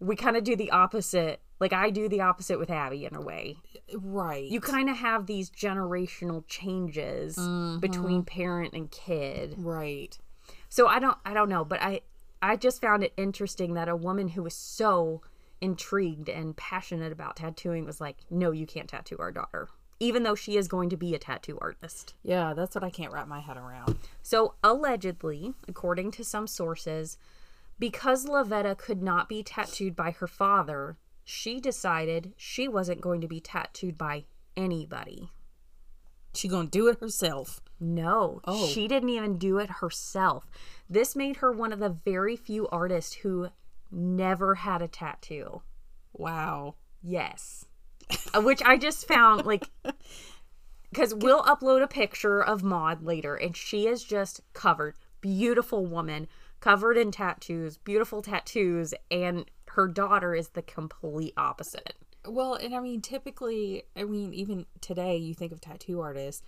we 0.00 0.16
kind 0.16 0.36
of 0.36 0.44
do 0.44 0.56
the 0.56 0.70
opposite. 0.70 1.40
Like 1.60 1.72
I 1.72 1.88
do 1.88 2.08
the 2.08 2.20
opposite 2.20 2.58
with 2.58 2.68
Abby 2.68 3.06
in 3.06 3.14
a 3.14 3.22
way. 3.22 3.56
Right. 3.96 4.44
you 4.44 4.60
kind 4.60 4.88
of 4.88 4.96
have 4.96 5.26
these 5.26 5.50
generational 5.50 6.44
changes 6.48 7.36
mm-hmm. 7.36 7.78
between 7.80 8.24
parent 8.24 8.72
and 8.72 8.90
kid 8.90 9.54
right. 9.58 10.16
so 10.70 10.88
i 10.88 10.98
don't 10.98 11.18
i 11.26 11.34
don't 11.34 11.50
know 11.50 11.64
but 11.64 11.82
i 11.82 12.00
i 12.40 12.56
just 12.56 12.80
found 12.80 13.04
it 13.04 13.12
interesting 13.18 13.74
that 13.74 13.88
a 13.88 13.94
woman 13.94 14.28
who 14.28 14.42
was 14.42 14.54
so 14.54 15.20
intrigued 15.60 16.30
and 16.30 16.56
passionate 16.56 17.12
about 17.12 17.36
tattooing 17.36 17.84
was 17.84 18.00
like 18.00 18.16
no 18.30 18.52
you 18.52 18.66
can't 18.66 18.88
tattoo 18.88 19.16
our 19.18 19.30
daughter 19.30 19.68
even 20.04 20.22
though 20.22 20.34
she 20.34 20.56
is 20.56 20.68
going 20.68 20.90
to 20.90 20.96
be 20.96 21.14
a 21.14 21.18
tattoo 21.18 21.58
artist 21.60 22.14
Yeah, 22.22 22.52
that's 22.54 22.74
what 22.74 22.84
I 22.84 22.90
can't 22.90 23.12
wrap 23.12 23.26
my 23.28 23.40
head 23.40 23.56
around. 23.56 23.96
so 24.22 24.54
allegedly 24.62 25.54
according 25.68 26.10
to 26.12 26.24
some 26.24 26.46
sources 26.46 27.16
because 27.78 28.26
lavetta 28.26 28.76
could 28.76 29.02
not 29.02 29.28
be 29.28 29.42
tattooed 29.42 29.96
by 29.96 30.10
her 30.12 30.26
father 30.26 30.96
she 31.24 31.58
decided 31.60 32.32
she 32.36 32.68
wasn't 32.68 33.00
going 33.00 33.20
to 33.20 33.28
be 33.28 33.40
tattooed 33.40 33.96
by 33.98 34.24
anybody 34.56 35.30
She 36.34 36.48
gonna 36.48 36.68
do 36.68 36.88
it 36.88 37.00
herself. 37.00 37.60
No, 37.80 38.40
Oh. 38.44 38.66
she 38.66 38.88
didn't 38.88 39.08
even 39.10 39.38
do 39.38 39.58
it 39.58 39.70
herself. 39.80 40.50
This 40.90 41.14
made 41.14 41.36
her 41.36 41.52
one 41.52 41.72
of 41.72 41.78
the 41.78 41.88
very 42.04 42.34
few 42.36 42.66
artists 42.68 43.14
who 43.22 43.48
never 43.90 44.56
had 44.56 44.82
a 44.82 44.88
tattoo. 44.88 45.62
Wow. 46.12 46.74
Yes. 47.02 47.66
Uh, 48.34 48.40
Which 48.40 48.62
I 48.64 48.76
just 48.76 49.06
found 49.06 49.46
like 49.46 49.68
because 50.94 51.12
we'll 51.12 51.42
upload 51.42 51.82
a 51.82 51.88
picture 51.88 52.40
of 52.40 52.62
Maud 52.62 53.02
later, 53.02 53.34
and 53.34 53.56
she 53.56 53.88
is 53.88 54.04
just 54.04 54.40
covered. 54.52 54.94
Beautiful 55.20 55.84
woman, 55.86 56.28
covered 56.60 56.96
in 56.96 57.10
tattoos, 57.10 57.78
beautiful 57.78 58.22
tattoos, 58.22 58.94
and 59.10 59.50
her 59.70 59.88
daughter 59.88 60.36
is 60.36 60.50
the 60.50 60.62
complete 60.62 61.34
opposite. 61.36 61.94
Well, 62.26 62.54
and 62.54 62.76
I 62.76 62.80
mean, 62.80 63.00
typically, 63.00 63.82
I 63.96 64.04
mean, 64.04 64.32
even 64.34 64.66
today, 64.80 65.16
you 65.16 65.34
think 65.34 65.50
of 65.50 65.60
tattoo 65.60 66.00
artists, 66.00 66.42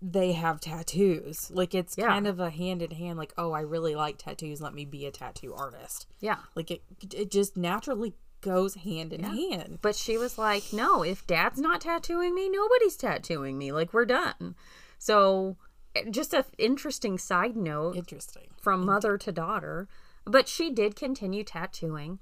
they 0.00 0.32
have 0.32 0.58
tattoos. 0.58 1.50
Like 1.50 1.74
it's 1.74 1.94
Yeah. 1.98 2.06
kind 2.08 2.26
of 2.26 2.40
a 2.40 2.48
hand 2.50 2.80
in 2.80 2.90
hand. 2.90 3.18
Like, 3.18 3.34
oh, 3.36 3.52
I 3.52 3.60
really 3.60 3.94
like 3.94 4.16
tattoos. 4.16 4.62
Let 4.62 4.72
me 4.74 4.84
be 4.86 5.04
a 5.04 5.10
tattoo 5.12 5.52
artist. 5.54 6.06
Yeah. 6.20 6.38
Like 6.56 6.70
it, 6.70 6.82
it 7.14 7.30
just 7.30 7.56
naturally 7.56 8.14
goes 8.42 8.74
hand 8.74 9.12
in 9.14 9.22
hand. 9.22 9.78
But 9.80 9.96
she 9.96 10.18
was 10.18 10.36
like, 10.36 10.64
no, 10.72 11.02
if 11.02 11.26
dad's 11.26 11.58
not 11.60 11.80
tattooing 11.80 12.34
me, 12.34 12.50
nobody's 12.50 12.96
tattooing 12.96 13.56
me. 13.56 13.72
Like, 13.72 13.94
we're 13.94 14.04
done. 14.04 14.54
So, 14.98 15.56
eh, 15.94 16.04
just 16.10 16.34
a 16.34 16.44
interesting 16.58 17.16
side 17.18 17.56
note 17.56 17.96
Interesting. 17.96 18.48
from 18.60 18.84
mother 18.84 19.16
to 19.18 19.32
daughter. 19.32 19.88
But 20.26 20.46
she 20.48 20.70
did 20.70 20.94
continue 20.94 21.42
tattooing. 21.44 22.18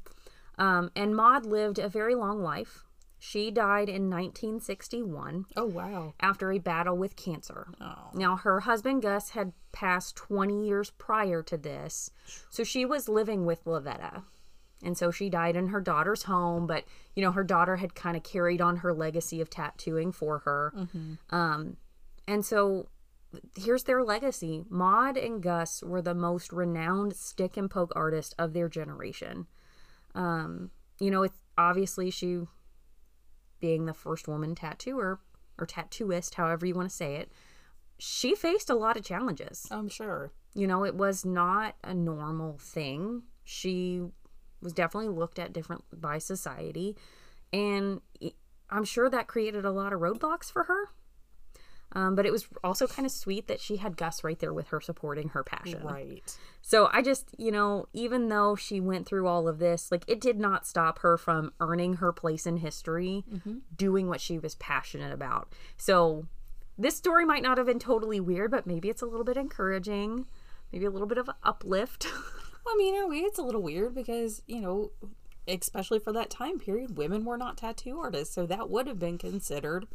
Um, 0.58 0.90
and 0.94 1.16
Maud 1.16 1.44
lived 1.46 1.78
a 1.78 1.88
very 1.88 2.14
long 2.14 2.40
life. 2.42 2.84
She 3.18 3.50
died 3.50 3.90
in 3.90 4.08
1961 4.08 5.44
Oh 5.56 5.66
wow. 5.66 6.14
after 6.20 6.50
a 6.52 6.58
battle 6.58 6.96
with 6.96 7.16
cancer. 7.16 7.66
Oh. 7.80 8.10
Now, 8.14 8.36
her 8.36 8.60
husband 8.60 9.02
Gus 9.02 9.30
had 9.30 9.52
passed 9.72 10.16
20 10.16 10.66
years 10.66 10.90
prior 10.90 11.42
to 11.42 11.58
this, 11.58 12.10
so 12.48 12.64
she 12.64 12.86
was 12.86 13.08
living 13.10 13.44
with 13.44 13.64
Lavetta. 13.66 14.22
And 14.82 14.96
so 14.96 15.10
she 15.10 15.28
died 15.28 15.56
in 15.56 15.68
her 15.68 15.80
daughter's 15.80 16.22
home, 16.22 16.66
but 16.66 16.84
you 17.14 17.22
know, 17.22 17.32
her 17.32 17.44
daughter 17.44 17.76
had 17.76 17.94
kind 17.94 18.16
of 18.16 18.22
carried 18.22 18.60
on 18.60 18.76
her 18.76 18.92
legacy 18.94 19.40
of 19.40 19.50
tattooing 19.50 20.12
for 20.12 20.38
her. 20.40 20.72
Um, 21.30 21.76
and 22.26 22.44
so 22.44 22.88
here's 23.56 23.84
their 23.84 24.02
legacy 24.02 24.64
Maud 24.68 25.16
and 25.16 25.42
Gus 25.42 25.82
were 25.82 26.02
the 26.02 26.14
most 26.14 26.52
renowned 26.52 27.14
stick 27.14 27.56
and 27.56 27.70
poke 27.70 27.92
artists 27.94 28.34
of 28.38 28.52
their 28.52 28.68
generation. 28.68 29.46
Um, 30.14 30.70
you 30.99 31.10
know, 31.10 31.22
it's 31.22 31.38
obviously 31.56 32.10
she 32.10 32.40
being 33.60 33.84
the 33.84 33.94
first 33.94 34.26
woman 34.26 34.54
tattooer 34.54 35.20
or 35.58 35.66
tattooist, 35.66 36.34
however 36.34 36.66
you 36.66 36.75
want 36.75 36.88
to 36.88 36.94
say 36.94 37.16
it, 37.16 37.30
she 37.99 38.34
faced 38.34 38.70
a 38.70 38.75
lot 38.75 38.96
of 38.96 39.04
challenges. 39.04 39.66
I'm 39.70 39.88
sure. 39.88 40.32
You 40.54 40.66
know, 40.66 40.84
it 40.84 40.94
was 40.94 41.25
not 41.25 41.76
a 41.84 41.94
normal 41.94 42.58
thing. 42.58 43.22
She 43.44 44.02
was 44.62 44.72
definitely 44.72 45.14
looked 45.14 45.38
at 45.38 45.52
different 45.52 45.84
by 45.92 46.18
society, 46.18 46.96
and 47.52 48.00
I'm 48.70 48.84
sure 48.84 49.10
that 49.10 49.26
created 49.26 49.64
a 49.64 49.70
lot 49.70 49.92
of 49.92 50.00
roadblocks 50.00 50.50
for 50.50 50.64
her. 50.64 50.90
Um, 51.92 52.14
but 52.14 52.24
it 52.24 52.30
was 52.30 52.46
also 52.62 52.86
kind 52.86 53.04
of 53.04 53.10
sweet 53.10 53.48
that 53.48 53.60
she 53.60 53.76
had 53.76 53.96
Gus 53.96 54.22
right 54.22 54.38
there 54.38 54.52
with 54.52 54.68
her, 54.68 54.80
supporting 54.80 55.30
her 55.30 55.42
passion. 55.42 55.82
Right. 55.82 56.22
So 56.62 56.88
I 56.92 57.02
just, 57.02 57.34
you 57.36 57.50
know, 57.50 57.86
even 57.92 58.28
though 58.28 58.54
she 58.54 58.80
went 58.80 59.06
through 59.08 59.26
all 59.26 59.48
of 59.48 59.58
this, 59.58 59.90
like 59.90 60.04
it 60.06 60.20
did 60.20 60.38
not 60.38 60.66
stop 60.68 61.00
her 61.00 61.18
from 61.18 61.52
earning 61.58 61.94
her 61.94 62.12
place 62.12 62.46
in 62.46 62.58
history, 62.58 63.24
doing 63.76 64.06
what 64.06 64.20
she 64.20 64.38
was 64.38 64.54
passionate 64.54 65.12
about. 65.12 65.52
So 65.76 66.26
this 66.78 66.96
story 66.96 67.24
might 67.24 67.42
not 67.42 67.58
have 67.58 67.66
been 67.66 67.80
totally 67.80 68.20
weird, 68.20 68.52
but 68.52 68.68
maybe 68.68 68.88
it's 68.88 69.02
a 69.02 69.06
little 69.06 69.24
bit 69.24 69.36
encouraging, 69.36 70.26
maybe 70.72 70.84
a 70.84 70.90
little 70.90 71.08
bit 71.08 71.18
of 71.18 71.28
uplift. 71.42 72.06
Well, 72.64 72.74
I 72.74 72.78
mean, 72.78 72.94
in 72.94 73.02
a 73.02 73.08
way, 73.08 73.18
it's 73.18 73.38
a 73.38 73.42
little 73.42 73.62
weird 73.62 73.94
because 73.94 74.42
you 74.46 74.60
know, 74.60 74.92
especially 75.49 75.99
for 75.99 76.12
that 76.12 76.30
time 76.30 76.58
period, 76.58 76.96
women 76.96 77.25
were 77.25 77.38
not 77.38 77.56
tattoo 77.56 77.99
artists, 77.99 78.34
so 78.34 78.46
that 78.46 78.70
would 78.70 78.86
have 78.86 78.99
been 78.99 79.18
considered 79.18 79.86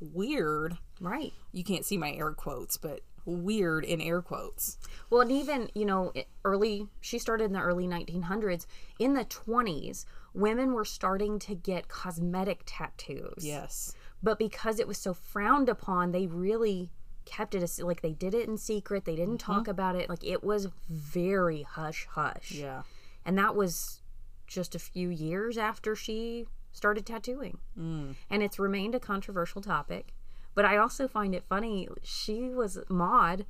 weird. 0.00 0.76
right. 1.00 1.32
You 1.52 1.64
can't 1.64 1.84
see 1.84 1.96
my 1.96 2.12
air 2.12 2.32
quotes, 2.32 2.76
but 2.76 3.00
weird 3.24 3.84
in 3.84 4.00
air 4.00 4.20
quotes. 4.20 4.76
Well, 5.08 5.22
and 5.22 5.32
even, 5.32 5.70
you 5.74 5.84
know, 5.86 6.12
early, 6.44 6.88
she 7.00 7.18
started 7.18 7.44
in 7.44 7.52
the 7.52 7.60
early 7.60 7.86
1900s. 7.86 8.66
In 8.98 9.14
the 9.14 9.24
20s, 9.24 10.04
women 10.34 10.72
were 10.72 10.84
starting 10.84 11.38
to 11.40 11.54
get 11.54 11.88
cosmetic 11.88 12.62
tattoos. 12.66 13.36
Yes. 13.38 13.94
but 14.22 14.38
because 14.38 14.78
it 14.78 14.88
was 14.88 14.98
so 14.98 15.14
frowned 15.14 15.68
upon 15.68 16.12
they 16.12 16.26
really 16.26 16.90
kept 17.24 17.54
it 17.54 17.62
as 17.62 17.80
like 17.80 18.02
they 18.02 18.12
did 18.12 18.34
it 18.34 18.48
in 18.48 18.56
secret 18.56 19.04
they 19.04 19.16
didn't 19.16 19.38
talk 19.38 19.66
about 19.68 19.96
it 19.96 20.08
like 20.08 20.22
it 20.24 20.42
was 20.44 20.68
very 20.88 21.62
hush 21.62 22.06
hush 22.10 22.52
Yeah. 22.52 22.82
and 23.24 23.36
that 23.38 23.54
was 23.56 24.00
just 24.46 24.74
a 24.74 24.78
few 24.78 25.08
years 25.08 25.56
after 25.56 25.96
she 25.96 26.46
started 26.72 27.06
tattooing 27.06 27.58
Mm. 27.78 28.14
and 28.30 28.42
it's 28.42 28.58
remained 28.58 28.94
a 28.94 29.00
controversial 29.00 29.62
topic 29.62 30.12
but 30.54 30.64
i 30.64 30.76
also 30.76 31.06
find 31.08 31.34
it 31.34 31.44
funny 31.48 31.88
she 32.02 32.48
was 32.50 32.78
maud 32.88 33.46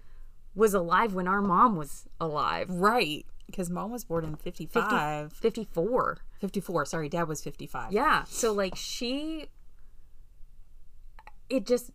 was 0.54 0.72
alive 0.74 1.14
when 1.14 1.26
our 1.26 1.42
mom 1.42 1.76
was 1.76 2.06
alive 2.20 2.68
Right. 2.70 3.26
Because 3.46 3.68
mom 3.68 3.90
was 3.90 4.04
born 4.04 4.24
in 4.24 4.36
55. 4.36 5.32
54 5.34 6.18
54. 6.40 6.86
Sorry, 6.86 7.08
dad 7.10 7.28
was 7.28 7.42
55. 7.42 7.92
Yeah. 7.92 8.24
So 8.24 8.52
like 8.52 8.74
she 8.74 9.48
it 11.50 11.66
just 11.66 11.90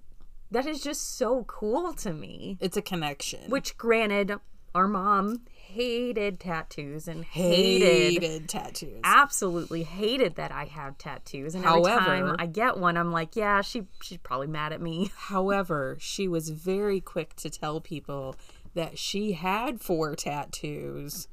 that 0.51 0.65
is 0.65 0.81
just 0.81 1.17
so 1.17 1.43
cool 1.45 1.93
to 1.93 2.13
me. 2.13 2.57
It's 2.59 2.77
a 2.77 2.81
connection. 2.81 3.49
Which 3.49 3.77
granted 3.77 4.33
our 4.75 4.87
mom 4.87 5.41
hated 5.51 6.39
tattoos 6.39 7.07
and 7.07 7.23
hated, 7.23 8.21
hated 8.21 8.49
tattoos. 8.49 9.01
absolutely 9.03 9.83
hated 9.83 10.35
that 10.35 10.51
I 10.51 10.65
have 10.65 10.97
tattoos 10.97 11.53
and 11.53 11.63
every 11.63 11.83
time 11.83 12.35
I 12.39 12.47
get 12.47 12.77
one 12.77 12.97
I'm 12.97 13.11
like, 13.11 13.35
yeah, 13.35 13.61
she 13.61 13.83
she's 14.01 14.17
probably 14.17 14.47
mad 14.47 14.73
at 14.73 14.81
me. 14.81 15.11
However, 15.15 15.97
she 15.99 16.27
was 16.27 16.49
very 16.49 16.99
quick 16.99 17.35
to 17.37 17.49
tell 17.49 17.81
people 17.81 18.35
that 18.73 18.97
she 18.97 19.33
had 19.33 19.81
four 19.81 20.15
tattoos 20.15 21.27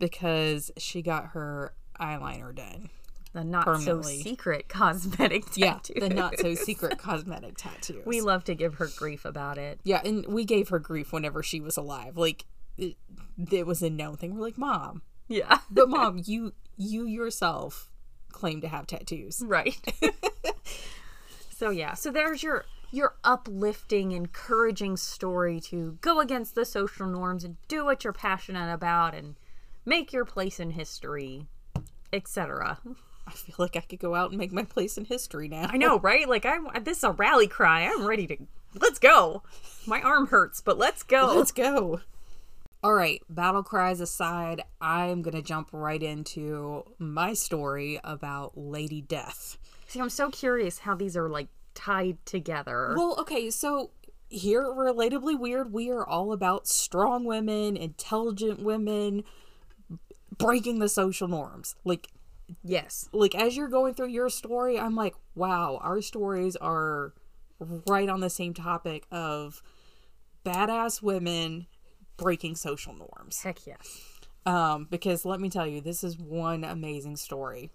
because 0.00 0.72
she 0.76 1.02
got 1.02 1.28
her 1.28 1.72
eyeliner 2.00 2.54
done. 2.54 2.90
The 3.32 3.44
not 3.44 3.80
so 3.82 4.02
secret 4.02 4.68
cosmetic 4.68 5.56
Yeah, 5.56 5.74
tattoos. 5.74 6.00
the 6.00 6.08
not 6.08 6.38
so 6.38 6.54
secret 6.68 6.98
cosmetic 6.98 7.56
tattoos. 7.56 8.04
We 8.04 8.20
love 8.20 8.42
to 8.44 8.54
give 8.54 8.74
her 8.74 8.88
grief 8.96 9.24
about 9.24 9.56
it. 9.58 9.78
yeah, 9.84 10.00
and 10.04 10.26
we 10.26 10.44
gave 10.44 10.68
her 10.70 10.78
grief 10.80 11.12
whenever 11.12 11.42
she 11.42 11.60
was 11.60 11.76
alive. 11.76 12.16
Like 12.16 12.44
it, 12.76 12.96
it 13.50 13.66
was 13.66 13.82
a 13.82 13.90
known 13.90 14.16
thing. 14.16 14.34
We're 14.34 14.42
like, 14.42 14.58
"Mom, 14.58 15.02
Yeah. 15.28 15.58
but 15.70 15.88
mom, 15.88 16.20
you 16.26 16.54
you 16.76 17.06
yourself 17.06 17.90
claim 18.32 18.60
to 18.62 18.68
have 18.68 18.86
tattoos." 18.88 19.42
Right. 19.46 19.76
so 21.50 21.70
yeah, 21.70 21.94
so 21.94 22.10
there's 22.10 22.42
your 22.42 22.64
your 22.92 23.14
uplifting, 23.22 24.10
encouraging 24.12 24.96
story 24.96 25.60
to 25.60 25.96
go 26.00 26.18
against 26.18 26.56
the 26.56 26.64
social 26.64 27.06
norms 27.06 27.44
and 27.44 27.56
do 27.68 27.84
what 27.84 28.02
you're 28.02 28.12
passionate 28.12 28.72
about 28.72 29.14
and 29.14 29.36
make 29.84 30.12
your 30.12 30.24
place 30.24 30.58
in 30.58 30.70
history, 30.70 31.46
etc. 32.12 32.78
I 33.26 33.32
feel 33.32 33.56
like 33.58 33.76
I 33.76 33.80
could 33.80 34.00
go 34.00 34.14
out 34.14 34.30
and 34.30 34.38
make 34.38 34.52
my 34.52 34.64
place 34.64 34.98
in 34.98 35.04
history 35.04 35.48
now. 35.48 35.68
I 35.70 35.76
know, 35.76 35.98
right? 35.98 36.28
Like 36.28 36.44
I'm 36.44 36.68
this 36.82 36.98
is 36.98 37.04
a 37.04 37.12
rally 37.12 37.46
cry. 37.46 37.82
I'm 37.82 38.04
ready 38.04 38.26
to 38.26 38.36
let's 38.80 38.98
go. 38.98 39.42
My 39.86 40.00
arm 40.00 40.28
hurts, 40.28 40.60
but 40.60 40.78
let's 40.78 41.02
go. 41.02 41.34
Let's 41.36 41.52
go. 41.52 42.00
All 42.82 42.94
right, 42.94 43.22
battle 43.28 43.62
cries 43.62 44.00
aside, 44.00 44.62
I'm 44.80 45.20
going 45.20 45.34
to 45.34 45.42
jump 45.42 45.68
right 45.70 46.02
into 46.02 46.84
my 46.98 47.34
story 47.34 48.00
about 48.02 48.56
Lady 48.56 49.02
Death. 49.02 49.58
See, 49.86 50.00
I'm 50.00 50.08
so 50.08 50.30
curious 50.30 50.78
how 50.78 50.94
these 50.94 51.14
are 51.14 51.28
like 51.28 51.48
tied 51.74 52.24
together. 52.24 52.94
Well, 52.96 53.16
okay, 53.20 53.50
so 53.50 53.90
here 54.30 54.62
at 54.62 54.68
Relatably 54.68 55.38
Weird, 55.38 55.74
we 55.74 55.90
are 55.90 56.06
all 56.06 56.32
about 56.32 56.66
strong 56.66 57.24
women, 57.24 57.76
intelligent 57.76 58.62
women, 58.62 59.24
breaking 60.38 60.78
the 60.78 60.88
social 60.88 61.28
norms. 61.28 61.76
Like, 61.84 62.08
yes. 62.62 63.08
like 63.12 63.34
as 63.34 63.56
you're 63.56 63.68
going 63.68 63.94
through 63.94 64.08
your 64.08 64.28
story, 64.28 64.78
I'm 64.78 64.94
like, 64.94 65.14
wow, 65.34 65.78
our 65.82 66.00
stories 66.00 66.56
are 66.56 67.14
right 67.58 68.08
on 68.08 68.20
the 68.20 68.30
same 68.30 68.54
topic 68.54 69.06
of 69.10 69.62
badass 70.44 71.02
women 71.02 71.66
breaking 72.16 72.56
social 72.56 72.94
norms. 72.94 73.42
Heck 73.42 73.66
yes. 73.66 74.20
Um, 74.46 74.86
because 74.90 75.24
let 75.24 75.40
me 75.40 75.50
tell 75.50 75.66
you, 75.66 75.80
this 75.80 76.02
is 76.02 76.18
one 76.18 76.64
amazing 76.64 77.16
story. 77.16 77.70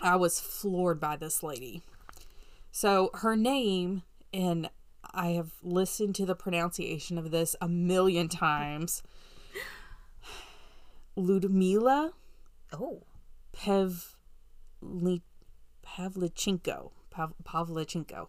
I 0.00 0.16
was 0.16 0.40
floored 0.40 0.98
by 0.98 1.16
this 1.16 1.42
lady. 1.42 1.82
So 2.72 3.10
her 3.14 3.36
name, 3.36 4.02
and 4.32 4.70
I 5.12 5.30
have 5.30 5.52
listened 5.62 6.14
to 6.16 6.26
the 6.26 6.34
pronunciation 6.34 7.18
of 7.18 7.30
this 7.30 7.54
a 7.60 7.68
million 7.68 8.28
times. 8.28 9.02
Ludmila 11.16 12.12
Oh. 12.72 13.02
Pevli, 13.52 15.22
Pavlichenko. 15.84 16.90
Pav, 17.10 17.32
Pavlichenko. 17.44 18.28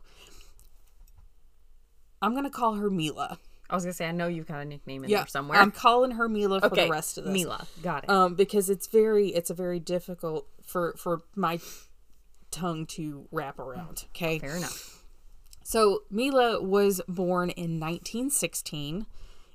I'm 2.21 2.33
gonna 2.35 2.49
call 2.49 2.75
her 2.75 2.89
Mila. 2.89 3.39
I 3.69 3.75
was 3.75 3.83
gonna 3.83 3.93
say 3.93 4.07
I 4.07 4.11
know 4.11 4.27
you've 4.27 4.47
got 4.47 4.59
a 4.61 4.65
nickname 4.65 5.03
in 5.03 5.09
Yeah, 5.09 5.19
there 5.19 5.27
somewhere. 5.27 5.59
I'm 5.59 5.71
calling 5.71 6.11
her 6.11 6.27
Mila 6.27 6.59
for 6.59 6.67
okay, 6.67 6.85
the 6.85 6.91
rest 6.91 7.17
of 7.17 7.23
this. 7.25 7.33
Mila, 7.33 7.65
got 7.81 8.03
it. 8.03 8.09
um 8.09 8.35
because 8.35 8.69
it's 8.69 8.87
very 8.87 9.29
it's 9.29 9.49
a 9.49 9.53
very 9.53 9.79
difficult 9.79 10.47
for 10.63 10.93
for 10.97 11.21
my 11.35 11.59
tongue 12.51 12.85
to 12.85 13.27
wrap 13.31 13.57
around 13.59 14.05
okay 14.09 14.39
Fair 14.39 14.57
enough. 14.57 15.03
So 15.63 16.03
Mila 16.11 16.61
was 16.61 17.01
born 17.07 17.49
in 17.51 17.79
1916 17.79 19.05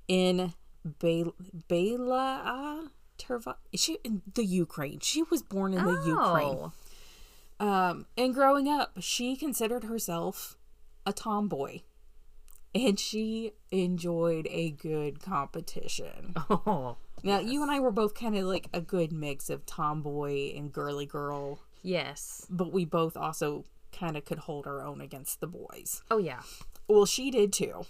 in 0.08 0.54
Bel- 0.84 1.34
Bela 1.68 2.88
Terva. 3.18 3.56
She 3.74 3.98
in 4.04 4.22
the 4.34 4.44
Ukraine. 4.44 5.00
She 5.00 5.22
was 5.24 5.42
born 5.42 5.74
in 5.74 5.84
the 5.84 6.02
Ukraine. 6.06 6.70
Oh, 6.70 6.72
Um, 7.58 8.06
and 8.16 8.34
growing 8.34 8.68
up, 8.68 8.92
she 9.00 9.36
considered 9.36 9.84
herself 9.84 10.56
a 11.06 11.12
tomboy, 11.12 11.80
and 12.74 12.98
she 12.98 13.52
enjoyed 13.70 14.46
a 14.50 14.70
good 14.72 15.20
competition. 15.20 16.34
oh, 16.50 16.96
Now, 17.22 17.38
you 17.38 17.62
and 17.62 17.70
I 17.70 17.80
were 17.80 17.90
both 17.90 18.14
kind 18.14 18.36
of 18.36 18.44
like 18.44 18.68
a 18.72 18.80
good 18.80 19.12
mix 19.12 19.48
of 19.48 19.64
tomboy 19.64 20.54
and 20.56 20.72
girly 20.72 21.06
girl, 21.06 21.60
yes. 21.82 22.46
but 22.50 22.72
we 22.72 22.84
both 22.84 23.16
also 23.16 23.64
kind 23.92 24.16
of 24.16 24.24
could 24.24 24.40
hold 24.40 24.66
our 24.66 24.84
own 24.84 25.00
against 25.00 25.40
the 25.40 25.46
boys. 25.46 26.02
Oh 26.10 26.18
yeah. 26.18 26.40
Well, 26.88 27.06
she 27.06 27.30
did 27.30 27.52
too. 27.52 27.86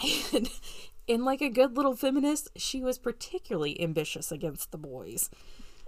And, 0.34 0.50
and 1.08 1.24
like 1.24 1.42
a 1.42 1.48
good 1.48 1.76
little 1.76 1.96
feminist, 1.96 2.50
she 2.56 2.80
was 2.80 2.98
particularly 2.98 3.80
ambitious 3.80 4.32
against 4.32 4.70
the 4.72 4.78
boys. 4.78 5.30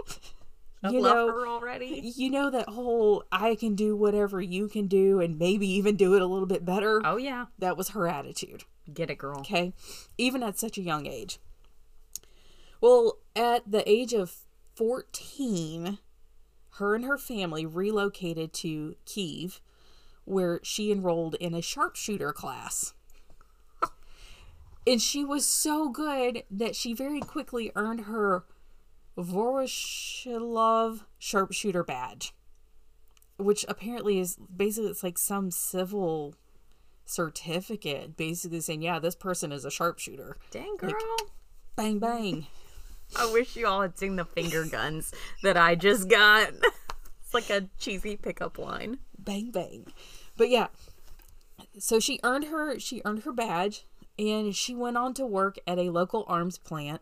I 0.83 0.91
you 0.91 1.01
love 1.01 1.17
know, 1.17 1.33
her 1.33 1.47
already. 1.47 2.13
you 2.17 2.31
know 2.31 2.51
that 2.51 2.69
whole 2.69 3.25
I 3.33 3.55
can 3.55 3.75
do 3.75 3.97
whatever 3.97 4.41
you 4.41 4.69
can 4.69 4.87
do 4.87 5.21
and 5.21 5.39
maybe 5.39 5.67
even 5.69 5.97
do 5.97 6.15
it 6.15 6.23
a 6.23 6.27
little 6.27 6.47
bit 6.47 6.65
better. 6.65 7.01
Oh 7.05 7.17
yeah. 7.17 7.47
That 7.59 7.77
was 7.77 7.91
her 7.91 8.07
attitude. 8.07 8.65
Get 8.93 9.11
it, 9.11 9.19
girl. 9.19 9.41
Okay. 9.41 9.73
Even 10.19 10.43
at 10.43 10.59
such 10.59 10.79
a 10.79 10.83
young 10.83 11.07
age. 11.07 11.39
Well, 12.81 13.19
at 13.35 13.69
the 13.71 13.89
age 13.91 14.13
of 14.13 14.45
14, 14.75 15.99
her 16.75 16.95
and 16.95 17.05
her 17.05 17.19
family 17.19 17.65
relocated 17.65 18.53
to 18.53 18.97
Kiev, 19.07 19.61
where 20.25 20.61
she 20.63 20.93
enrolled 20.93 21.37
in 21.37 21.55
a 21.55 21.63
sharpshooter 21.63 22.33
class. 22.33 22.93
And 24.87 25.03
she 25.03 25.25
was 25.25 25.45
so 25.45 25.89
good 25.89 26.45
that 26.51 26.77
she 26.77 26.95
very 26.95 27.21
quickly 27.21 27.73
earned 27.75 28.03
her 28.03 28.45
Voroshilov 29.19 31.01
sharpshooter 31.19 31.83
badge, 31.83 32.35
which 33.37 33.65
apparently 33.69 34.21
is 34.21 34.37
basically 34.37 34.91
it's 34.91 35.03
like 35.03 35.19
some 35.19 35.51
civil 35.51 36.35
certificate 37.05 38.17
basically 38.17 38.61
saying, 38.61 38.83
yeah, 38.83 38.99
this 38.99 39.15
person 39.17 39.51
is 39.53 39.65
a 39.65 39.71
sharpshooter. 39.71 40.37
Dang 40.51 40.77
girl. 40.77 40.93
Bang, 41.75 41.99
bang. 41.99 42.47
I 43.17 43.31
wish 43.33 43.57
you 43.57 43.67
all 43.67 43.83
had 43.83 43.99
seen 43.99 44.17
the 44.17 44.25
finger 44.25 44.65
guns 44.65 45.13
that 45.43 45.57
I 45.57 45.75
just 45.75 46.09
got. 46.09 46.51
It's 47.23 47.35
like 47.35 47.51
a 47.51 47.69
cheesy 47.79 48.17
pickup 48.17 48.57
line. 48.59 48.99
bang 49.19 49.51
bang 49.51 49.87
but 50.37 50.49
yeah 50.49 50.69
so 51.79 51.99
she 51.99 52.21
earned 52.23 52.45
her 52.45 52.79
she 52.79 53.03
earned 53.05 53.25
her 53.25 53.33
badge 53.33 53.85
and 54.19 54.55
she 54.55 54.75
went 54.75 54.97
on 54.97 55.15
to 55.15 55.27
work 55.27 55.59
at 55.67 55.79
a 55.79 55.91
local 55.91 56.25
arms 56.27 56.59
plant 56.59 57.01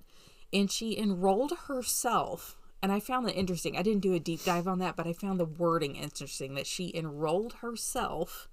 and 0.52 0.70
she 0.70 0.98
enrolled 0.98 1.52
herself 1.66 2.56
and 2.82 2.92
i 2.92 3.00
found 3.00 3.26
that 3.26 3.34
interesting. 3.34 3.76
I 3.76 3.82
didn't 3.82 4.02
do 4.02 4.14
a 4.14 4.20
deep 4.20 4.44
dive 4.44 4.68
on 4.68 4.78
that 4.80 4.96
but 4.96 5.06
i 5.06 5.12
found 5.12 5.38
the 5.38 5.44
wording 5.44 5.96
interesting 5.96 6.54
that 6.54 6.66
she 6.66 6.92
enrolled 6.94 7.54
herself 7.54 8.48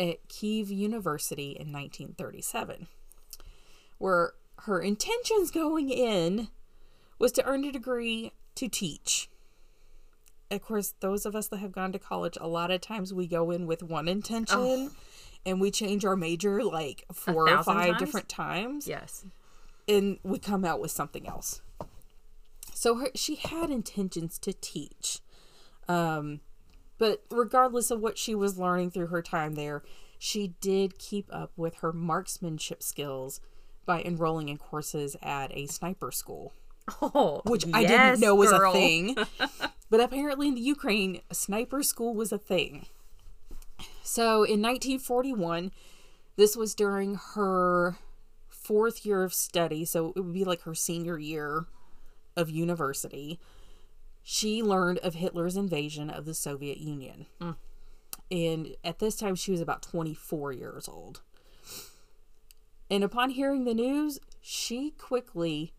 at 0.00 0.28
kiev 0.28 0.70
university 0.70 1.50
in 1.50 1.72
1937 1.72 2.88
where 3.98 4.32
her 4.62 4.80
intentions 4.80 5.50
going 5.50 5.90
in 5.90 6.48
was 7.18 7.32
to 7.32 7.44
earn 7.44 7.64
a 7.64 7.72
degree 7.72 8.32
to 8.56 8.68
teach. 8.68 9.28
Of 10.50 10.62
course, 10.62 10.94
those 11.00 11.24
of 11.24 11.34
us 11.34 11.48
that 11.48 11.58
have 11.58 11.72
gone 11.72 11.92
to 11.92 11.98
college, 11.98 12.36
a 12.40 12.48
lot 12.48 12.70
of 12.70 12.80
times 12.80 13.14
we 13.14 13.26
go 13.26 13.50
in 13.50 13.66
with 13.66 13.82
one 13.82 14.08
intention 14.08 14.90
and 15.44 15.60
we 15.60 15.70
change 15.70 16.04
our 16.04 16.16
major 16.16 16.62
like 16.62 17.04
four 17.12 17.48
or 17.48 17.62
five 17.62 17.86
times? 17.88 17.98
different 17.98 18.28
times 18.28 18.86
Yes. 18.88 19.24
and 19.88 20.18
we 20.22 20.38
come 20.38 20.64
out 20.64 20.80
with 20.80 20.90
something 20.90 21.26
else. 21.28 21.60
So 22.74 22.96
her, 22.96 23.08
she 23.14 23.36
had 23.36 23.70
intentions 23.70 24.38
to 24.40 24.52
teach. 24.52 25.20
Um, 25.88 26.40
but 26.98 27.22
regardless 27.30 27.90
of 27.90 28.00
what 28.00 28.18
she 28.18 28.34
was 28.34 28.58
learning 28.58 28.90
through 28.92 29.08
her 29.08 29.22
time 29.22 29.54
there, 29.54 29.82
she 30.18 30.54
did 30.60 30.98
keep 30.98 31.28
up 31.32 31.52
with 31.56 31.76
her 31.76 31.92
marksmanship 31.92 32.82
skills 32.82 33.40
by 33.84 34.00
enrolling 34.02 34.48
in 34.48 34.58
courses 34.58 35.16
at 35.22 35.50
a 35.56 35.66
sniper 35.66 36.10
school 36.12 36.52
Oh, 37.00 37.42
which 37.44 37.64
I 37.72 37.84
didn't 37.84 38.20
know 38.20 38.34
was 38.34 38.50
girl. 38.50 38.70
a 38.70 38.74
thing. 38.74 39.16
but 39.90 40.00
apparently 40.00 40.48
in 40.48 40.54
the 40.54 40.60
Ukraine, 40.60 41.20
a 41.30 41.34
sniper 41.34 41.82
school 41.82 42.12
was 42.14 42.32
a 42.32 42.38
thing. 42.38 42.86
So 44.02 44.44
in 44.44 44.60
1941, 44.60 45.72
this 46.36 46.56
was 46.56 46.74
during 46.74 47.14
her 47.34 47.96
fourth 48.48 49.04
year 49.04 49.22
of 49.22 49.34
study, 49.34 49.84
so 49.84 50.12
it 50.16 50.20
would 50.20 50.32
be 50.32 50.44
like 50.44 50.62
her 50.62 50.74
senior 50.74 51.18
year 51.18 51.66
of 52.36 52.50
university. 52.50 53.38
She 54.22 54.62
learned 54.62 54.98
of 54.98 55.14
Hitler's 55.14 55.56
invasion 55.56 56.10
of 56.10 56.24
the 56.24 56.34
Soviet 56.34 56.78
Union. 56.78 57.26
Mm. 57.40 57.56
And 58.30 58.76
at 58.82 58.98
this 58.98 59.16
time, 59.16 59.34
she 59.34 59.50
was 59.50 59.60
about 59.60 59.82
24 59.82 60.52
years 60.52 60.88
old. 60.88 61.20
And 62.90 63.04
upon 63.04 63.30
hearing 63.30 63.64
the 63.64 63.74
news, 63.74 64.18
she 64.40 64.90
quickly 64.92 65.72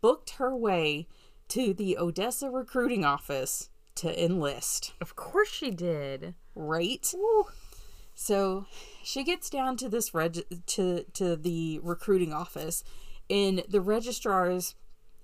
booked 0.00 0.30
her 0.30 0.54
way 0.54 1.06
to 1.48 1.72
the 1.72 1.96
Odessa 1.96 2.50
recruiting 2.50 3.04
office 3.04 3.70
to 3.96 4.24
enlist, 4.24 4.92
Of 5.00 5.16
course 5.16 5.48
she 5.48 5.70
did. 5.70 6.34
right? 6.54 7.12
So 8.14 8.66
she 9.02 9.24
gets 9.24 9.50
down 9.50 9.76
to 9.78 9.88
this 9.88 10.14
reg 10.14 10.42
to 10.66 11.04
to 11.14 11.36
the 11.36 11.80
recruiting 11.82 12.32
office 12.32 12.82
and 13.28 13.64
the 13.68 13.80
registrars 13.80 14.74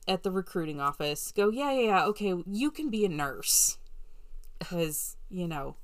at 0.08 0.22
the 0.24 0.30
recruiting 0.30 0.80
office 0.80 1.32
go, 1.32 1.48
"Yeah, 1.48 1.70
yeah, 1.72 1.80
yeah, 1.87 2.04
okay, 2.06 2.35
you 2.46 2.70
can 2.70 2.90
be 2.90 3.04
a 3.04 3.08
nurse." 3.08 3.78
Cuz, 4.61 5.16
you 5.30 5.46
know, 5.48 5.76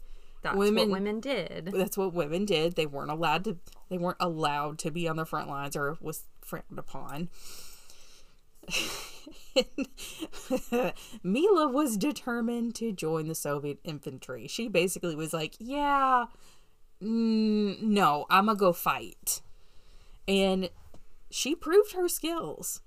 That's 0.43 0.57
Women- 0.57 0.91
what 0.91 1.01
women 1.01 1.21
did. 1.21 1.67
that's 1.75 1.97
what 1.97 2.13
women 2.15 2.45
did. 2.45 2.77
They 2.77 2.87
weren't 2.87 3.11
allowed 3.11 3.45
to 3.45 3.59
they 3.89 3.99
weren't 3.99 4.19
allowed 4.21 4.79
to 4.81 4.91
be 4.91 5.09
on 5.09 5.17
the 5.17 5.25
front 5.27 5.49
lines 5.49 5.77
or 5.77 5.97
was 6.01 6.25
frowned 6.43 6.79
upon. 6.79 7.29
Mila 11.23 11.69
was 11.69 11.97
determined 11.97 12.75
to 12.77 12.93
join 12.93 13.29
the 13.29 13.35
Soviet 13.35 13.79
infantry. 13.85 14.47
She 14.47 14.69
basically 14.69 15.15
was 15.15 15.33
like, 15.33 15.55
"Yeah, 15.59 16.27
mm, 17.03 17.81
no, 17.81 18.27
I'm 18.31 18.47
gonna 18.47 18.59
go 18.59 18.73
fight," 18.73 19.43
and 20.27 20.71
she 21.31 21.55
proved 21.55 21.93
her 21.93 22.09
skills. 22.09 22.83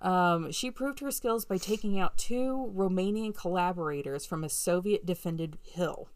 Um, 0.00 0.50
she 0.50 0.70
proved 0.70 1.00
her 1.00 1.10
skills 1.10 1.44
by 1.44 1.58
taking 1.58 1.98
out 1.98 2.16
two 2.16 2.72
Romanian 2.74 3.34
collaborators 3.34 4.24
from 4.24 4.42
a 4.42 4.48
Soviet 4.48 5.04
defended 5.04 5.58
hill. 5.62 6.08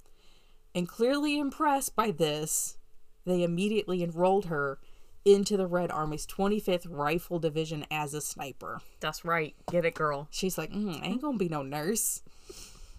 And 0.75 0.89
clearly 0.89 1.39
impressed 1.39 1.95
by 1.95 2.11
this, 2.11 2.79
they 3.27 3.43
immediately 3.43 4.03
enrolled 4.03 4.47
her 4.47 4.79
into 5.25 5.57
the 5.57 5.67
Red 5.67 5.91
Army's 5.91 6.27
25th 6.27 6.87
Rifle 6.89 7.39
Division 7.39 7.87
as 7.91 8.15
a 8.15 8.21
sniper. 8.21 8.81
That's 9.01 9.25
right. 9.25 9.55
Get 9.71 9.85
it, 9.85 9.95
girl. 9.95 10.29
She's 10.31 10.59
like, 10.59 10.71
mm, 10.73 11.03
I 11.03 11.07
ain't 11.07 11.23
gonna 11.23 11.39
be 11.39 11.49
no 11.49 11.63
nurse. 11.63 12.23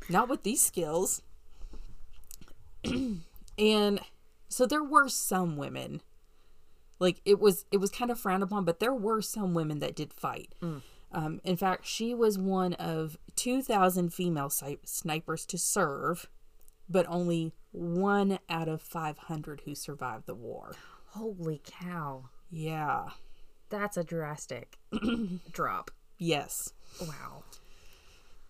Not 0.10 0.30
with 0.30 0.44
these 0.44 0.62
skills. 0.62 1.22
and 3.58 4.00
so 4.50 4.66
there 4.66 4.84
were 4.84 5.10
some 5.10 5.58
women. 5.58 6.02
Like 7.00 7.22
it 7.26 7.40
was 7.40 7.66
it 7.72 7.78
was 7.78 7.92
kind 7.92 8.10
of 8.10 8.20
frowned 8.20 8.44
upon, 8.44 8.66
but 8.66 8.80
there 8.80 8.94
were 8.94 9.22
some 9.22 9.54
women 9.54 9.80
that 9.80 9.96
did 9.96 10.14
fight. 10.14 10.54
Um, 11.12 11.40
in 11.44 11.56
fact, 11.56 11.86
she 11.86 12.14
was 12.14 12.38
one 12.38 12.74
of 12.74 13.18
2,000 13.36 14.14
female 14.14 14.50
si- 14.50 14.80
snipers 14.84 15.46
to 15.46 15.58
serve, 15.58 16.28
but 16.90 17.06
only 17.08 17.54
one 17.72 18.40
out 18.50 18.68
of 18.68 18.82
500 18.82 19.62
who 19.66 19.76
survived 19.76 20.26
the 20.26 20.36
war. 20.36 20.74
Holy 21.16 21.62
cow. 21.66 22.26
Yeah. 22.52 23.06
That's 23.70 23.96
a 23.96 24.04
drastic 24.04 24.78
drop. 25.54 25.92
Yes. 26.18 26.74
Wow. 27.00 27.44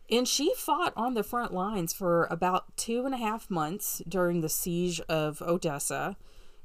And 0.09 0.27
she 0.27 0.51
fought 0.55 0.91
on 0.97 1.13
the 1.13 1.21
front 1.21 1.53
lines 1.53 1.93
for 1.93 2.25
about 2.25 2.75
two 2.75 3.05
and 3.05 3.13
a 3.13 3.19
half 3.19 3.51
months 3.51 4.01
during 4.07 4.41
the 4.41 4.49
siege 4.49 4.99
of 5.01 5.43
Odessa. 5.43 6.17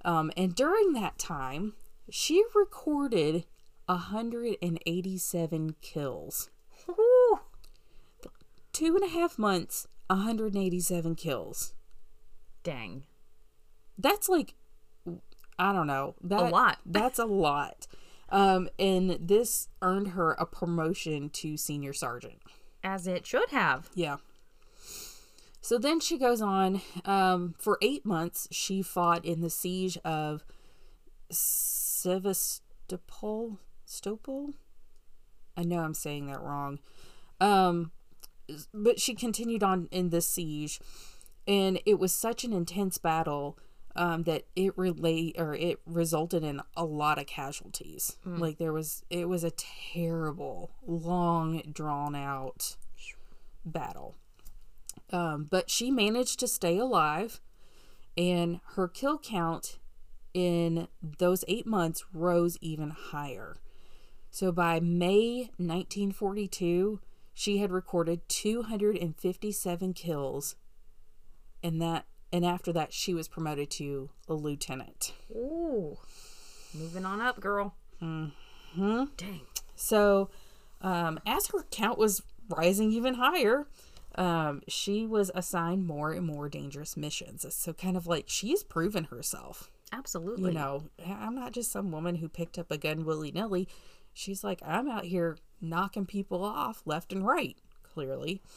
Um, 0.02 0.32
and 0.38 0.54
during 0.54 0.94
that 0.94 1.18
time, 1.18 1.74
she 2.08 2.42
recorded 2.54 3.44
187 3.84 5.74
kills. 5.82 6.48
Woo. 6.86 7.40
Two 8.72 8.96
and 8.96 9.04
a 9.04 9.08
half 9.08 9.38
months, 9.38 9.86
187 10.06 11.14
kills. 11.14 11.74
Dang. 12.62 13.04
That's 13.98 14.30
like, 14.30 14.54
I 15.60 15.72
don't 15.74 15.86
know. 15.86 16.14
That, 16.22 16.50
lot. 16.50 16.78
That's 16.86 17.18
a 17.18 17.26
lot. 17.26 17.86
Um, 18.30 18.70
and 18.78 19.18
this 19.20 19.68
earned 19.82 20.08
her 20.08 20.32
a 20.32 20.46
promotion 20.46 21.28
to 21.30 21.58
senior 21.58 21.92
sergeant. 21.92 22.38
As 22.82 23.06
it 23.06 23.26
should 23.26 23.50
have. 23.50 23.90
Yeah. 23.94 24.16
So 25.60 25.76
then 25.76 26.00
she 26.00 26.16
goes 26.16 26.40
on. 26.40 26.80
Um, 27.04 27.54
for 27.58 27.76
eight 27.82 28.06
months, 28.06 28.48
she 28.50 28.80
fought 28.80 29.22
in 29.26 29.42
the 29.42 29.50
siege 29.50 29.98
of 29.98 30.42
Sevastopol. 31.30 32.62
Stopol? 33.86 34.54
I 35.56 35.64
know 35.64 35.80
I'm 35.80 35.92
saying 35.92 36.28
that 36.28 36.40
wrong. 36.40 36.78
Um, 37.38 37.90
but 38.72 38.98
she 38.98 39.14
continued 39.14 39.62
on 39.62 39.88
in 39.90 40.08
this 40.08 40.26
siege, 40.26 40.80
and 41.46 41.78
it 41.84 41.98
was 41.98 42.14
such 42.14 42.44
an 42.44 42.54
intense 42.54 42.96
battle 42.96 43.58
um, 43.96 44.22
that 44.24 44.44
it 44.54 44.76
relate 44.78 45.36
or 45.38 45.54
it 45.54 45.80
resulted 45.86 46.44
in 46.44 46.60
a 46.76 46.84
lot 46.84 47.18
of 47.18 47.26
casualties. 47.26 48.16
Like 48.40 48.58
there 48.58 48.72
was, 48.72 49.04
it 49.10 49.28
was 49.28 49.44
a 49.44 49.50
terrible, 49.52 50.70
long, 50.86 51.62
drawn 51.72 52.14
out 52.14 52.76
battle. 53.64 54.16
Um, 55.12 55.46
but 55.50 55.70
she 55.70 55.90
managed 55.90 56.38
to 56.40 56.46
stay 56.46 56.78
alive, 56.78 57.40
and 58.16 58.60
her 58.74 58.86
kill 58.86 59.18
count 59.18 59.78
in 60.32 60.86
those 61.02 61.44
eight 61.48 61.66
months 61.66 62.04
rose 62.12 62.56
even 62.60 62.90
higher. 62.90 63.56
So 64.30 64.52
by 64.52 64.78
May 64.78 65.50
1942, 65.56 67.00
she 67.34 67.58
had 67.58 67.72
recorded 67.72 68.28
257 68.28 69.94
kills, 69.94 70.56
and 71.62 71.82
that 71.82 72.04
and 72.32 72.44
after 72.44 72.72
that, 72.72 72.92
she 72.92 73.14
was 73.14 73.28
promoted 73.28 73.70
to 73.72 74.10
a 74.28 74.34
lieutenant. 74.34 75.12
Ooh. 75.32 75.98
Moving 76.74 77.04
on 77.04 77.20
up, 77.20 77.40
girl. 77.40 77.74
Hmm. 77.98 78.26
Dang. 78.76 79.40
So, 79.74 80.30
um, 80.80 81.18
as 81.26 81.48
her 81.48 81.64
count 81.70 81.98
was 81.98 82.22
rising 82.48 82.92
even 82.92 83.14
higher, 83.14 83.66
um, 84.14 84.62
she 84.68 85.06
was 85.06 85.30
assigned 85.34 85.86
more 85.86 86.12
and 86.12 86.26
more 86.26 86.48
dangerous 86.48 86.96
missions. 86.96 87.44
So, 87.54 87.72
kind 87.72 87.96
of 87.96 88.06
like 88.06 88.24
she's 88.28 88.62
proven 88.62 89.04
herself. 89.04 89.70
Absolutely. 89.92 90.52
You 90.52 90.58
know, 90.58 90.84
I'm 91.04 91.34
not 91.34 91.52
just 91.52 91.72
some 91.72 91.90
woman 91.90 92.16
who 92.16 92.28
picked 92.28 92.58
up 92.58 92.70
a 92.70 92.78
gun 92.78 93.04
willy 93.04 93.32
nilly. 93.32 93.68
She's 94.12 94.44
like, 94.44 94.60
I'm 94.64 94.88
out 94.88 95.04
here 95.04 95.36
knocking 95.60 96.06
people 96.06 96.44
off 96.44 96.82
left 96.84 97.12
and 97.12 97.26
right, 97.26 97.56
clearly. 97.82 98.40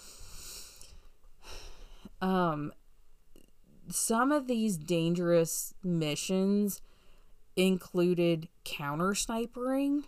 Um, 2.22 2.72
some 3.90 4.32
of 4.32 4.48
these 4.48 4.78
dangerous 4.78 5.74
missions 5.84 6.82
included 7.56 8.48
counter 8.64 9.12
snipering 9.12 10.04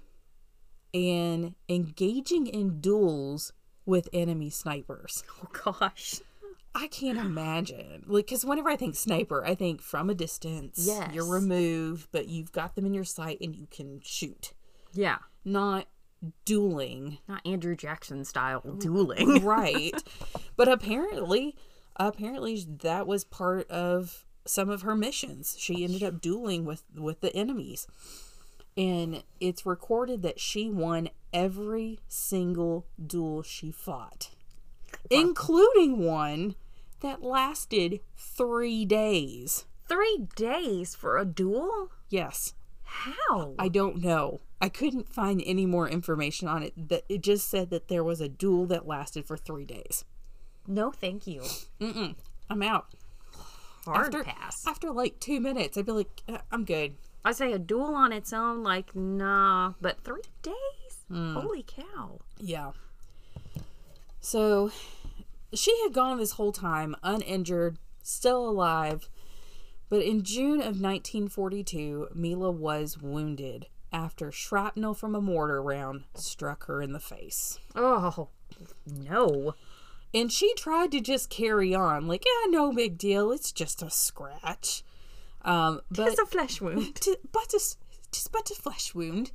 and 0.94 1.56
engaging 1.70 2.48
in 2.48 2.80
duels 2.80 3.54
with 3.86 4.10
enemy 4.14 4.50
snipers. 4.50 5.24
Oh 5.44 5.74
gosh. 5.80 6.22
I 6.78 6.88
can't 6.88 7.18
imagine. 7.18 8.04
Like, 8.06 8.26
because 8.26 8.44
whenever 8.44 8.70
I 8.70 8.76
think 8.76 8.96
sniper, 8.96 9.46
I 9.46 9.56
think 9.56 9.82
from 9.82 10.10
a 10.10 10.14
distance. 10.14 10.84
Yes. 10.86 11.14
You're 11.14 11.26
removed, 11.32 12.10
but 12.12 12.28
you've 12.28 12.52
got 12.52 12.76
them 12.76 12.86
in 12.86 12.94
your 12.94 13.06
sight 13.06 13.38
and 13.40 13.56
you 13.56 13.66
can 13.72 14.02
shoot. 14.04 14.54
Yeah. 14.92 15.20
Not 15.46 15.88
dueling. 16.44 17.20
Not 17.30 17.46
Andrew 17.46 17.76
Jackson 17.78 18.26
style 18.26 18.60
dueling. 18.78 19.44
right. 19.46 19.94
But 20.58 20.68
apparently, 20.70 21.56
apparently 21.98 22.66
that 22.84 23.08
was 23.08 23.24
part 23.24 23.70
of 23.70 24.26
some 24.46 24.70
of 24.70 24.84
her 24.84 24.96
missions. 24.96 25.56
She 25.60 25.84
ended 25.84 26.04
up 26.04 26.22
dueling 26.22 26.66
with 26.66 26.84
with 26.96 27.22
the 27.22 27.36
enemies. 27.36 27.88
And 28.78 29.24
it's 29.40 29.66
recorded 29.66 30.22
that 30.24 30.40
she 30.40 30.70
won 30.70 31.10
every 31.32 32.00
single 32.10 32.86
duel 33.04 33.42
she 33.42 33.72
fought, 33.72 34.32
including 35.10 36.00
one 36.00 36.56
that 37.00 37.24
lasted 37.24 38.02
three 38.18 38.84
days. 38.84 39.66
Three 39.88 40.28
days 40.36 40.94
for 40.94 41.18
a 41.18 41.26
duel? 41.26 41.92
Yes, 42.10 42.54
How? 42.84 43.54
I 43.58 43.68
don't 43.70 44.02
know. 44.04 44.42
I 44.62 44.70
couldn't 44.70 45.14
find 45.14 45.42
any 45.46 45.66
more 45.66 45.88
information 45.88 46.48
on 46.48 46.64
it. 46.64 46.90
That 46.90 47.04
it 47.08 47.22
just 47.22 47.48
said 47.50 47.70
that 47.70 47.88
there 47.88 48.04
was 48.04 48.20
a 48.20 48.30
duel 48.30 48.66
that 48.68 48.88
lasted 48.88 49.26
for 49.26 49.38
three 49.38 49.66
days. 49.66 50.04
No, 50.68 50.92
thank 50.92 51.28
you. 51.28 51.42
Mm-mm. 51.80 52.16
I'm 52.50 52.62
out. 52.62 52.88
Hard 53.86 54.16
after, 54.16 54.24
pass. 54.24 54.66
After 54.68 54.92
like 54.92 55.20
two 55.20 55.40
minutes, 55.40 55.78
I'd 55.78 55.86
be 55.86 55.92
like, 55.92 56.24
"Uh, 56.28 56.40
I'm 56.52 56.66
good. 56.66 56.96
I 57.24 57.32
say 57.32 57.52
a 57.54 57.60
duel 57.60 57.96
on 57.96 58.12
its 58.12 58.34
own, 58.34 58.64
like 58.64 58.96
nah, 58.96 59.74
but 59.82 60.04
three 60.04 60.22
days? 60.42 60.54
Hmm. 61.08 61.36
Holy 61.36 61.64
cow! 61.64 62.20
Yeah. 62.40 62.72
So 64.20 64.72
she 65.54 65.76
had 65.84 65.94
gone 65.94 66.18
this 66.18 66.34
whole 66.34 66.52
time 66.52 66.96
uninjured, 67.04 67.78
still 68.02 68.48
alive. 68.48 69.10
But 69.88 70.02
in 70.02 70.24
June 70.24 70.60
of 70.60 70.82
1942, 70.82 72.10
Mila 72.16 72.50
was 72.50 72.98
wounded 73.00 73.68
after 73.94 74.32
shrapnel 74.32 74.96
from 74.96 75.16
a 75.16 75.22
mortar 75.22 75.62
round 75.62 76.04
struck 76.16 76.66
her 76.66 76.82
in 76.82 76.92
the 76.92 77.00
face. 77.00 77.60
Oh 77.76 78.30
no! 78.86 79.54
And 80.16 80.32
she 80.32 80.54
tried 80.56 80.92
to 80.94 81.02
just 81.02 81.30
carry 81.30 81.76
on, 81.76 82.08
like, 82.08 82.24
yeah, 82.26 82.50
no 82.50 82.72
big 82.72 82.98
deal. 82.98 83.32
It's 83.34 83.52
just 83.52 83.84
a 83.84 83.90
scratch. 83.90 84.84
Um, 85.44 85.82
but 85.92 86.08
It's 86.08 86.20
a 86.20 86.26
flesh 86.26 86.62
wound. 86.62 86.96
t- 87.02 87.18
but 87.32 87.54
a, 87.54 87.60
just 88.12 88.32
but 88.32 88.50
a 88.50 88.56
flesh 88.56 88.96
wound. 88.96 89.32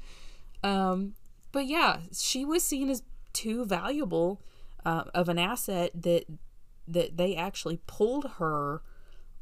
Um, 0.65 1.15
but 1.53 1.67
yeah, 1.67 1.99
she 2.13 2.45
was 2.47 2.65
seen 2.65 2.89
as 2.89 3.03
too 3.33 3.65
valuable 3.67 4.41
uh, 4.85 5.05
of 5.15 5.29
an 5.29 5.39
asset 5.39 5.91
that 5.95 6.25
that 6.89 7.17
they 7.17 7.37
actually 7.37 7.79
pulled 7.87 8.29
her 8.39 8.83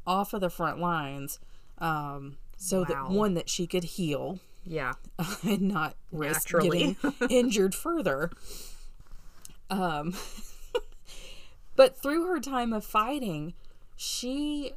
off 0.07 0.35
of 0.35 0.40
the 0.42 0.51
front 0.51 0.79
lines, 0.79 1.38
um, 1.79 2.37
so 2.59 2.85
that 2.85 3.09
one 3.09 3.33
that 3.35 3.48
she 3.48 3.66
could 3.66 3.85
heal 3.85 4.38
Yeah. 4.66 4.92
and 5.42 5.62
not 5.62 5.94
risk 6.12 6.53
Naturally. 6.53 6.96
getting 7.01 7.29
injured 7.31 7.74
further. 7.74 8.31
Um, 9.70 10.14
but 11.78 11.96
through 11.96 12.26
her 12.26 12.40
time 12.40 12.72
of 12.72 12.84
fighting, 12.84 13.54
she, 13.94 14.72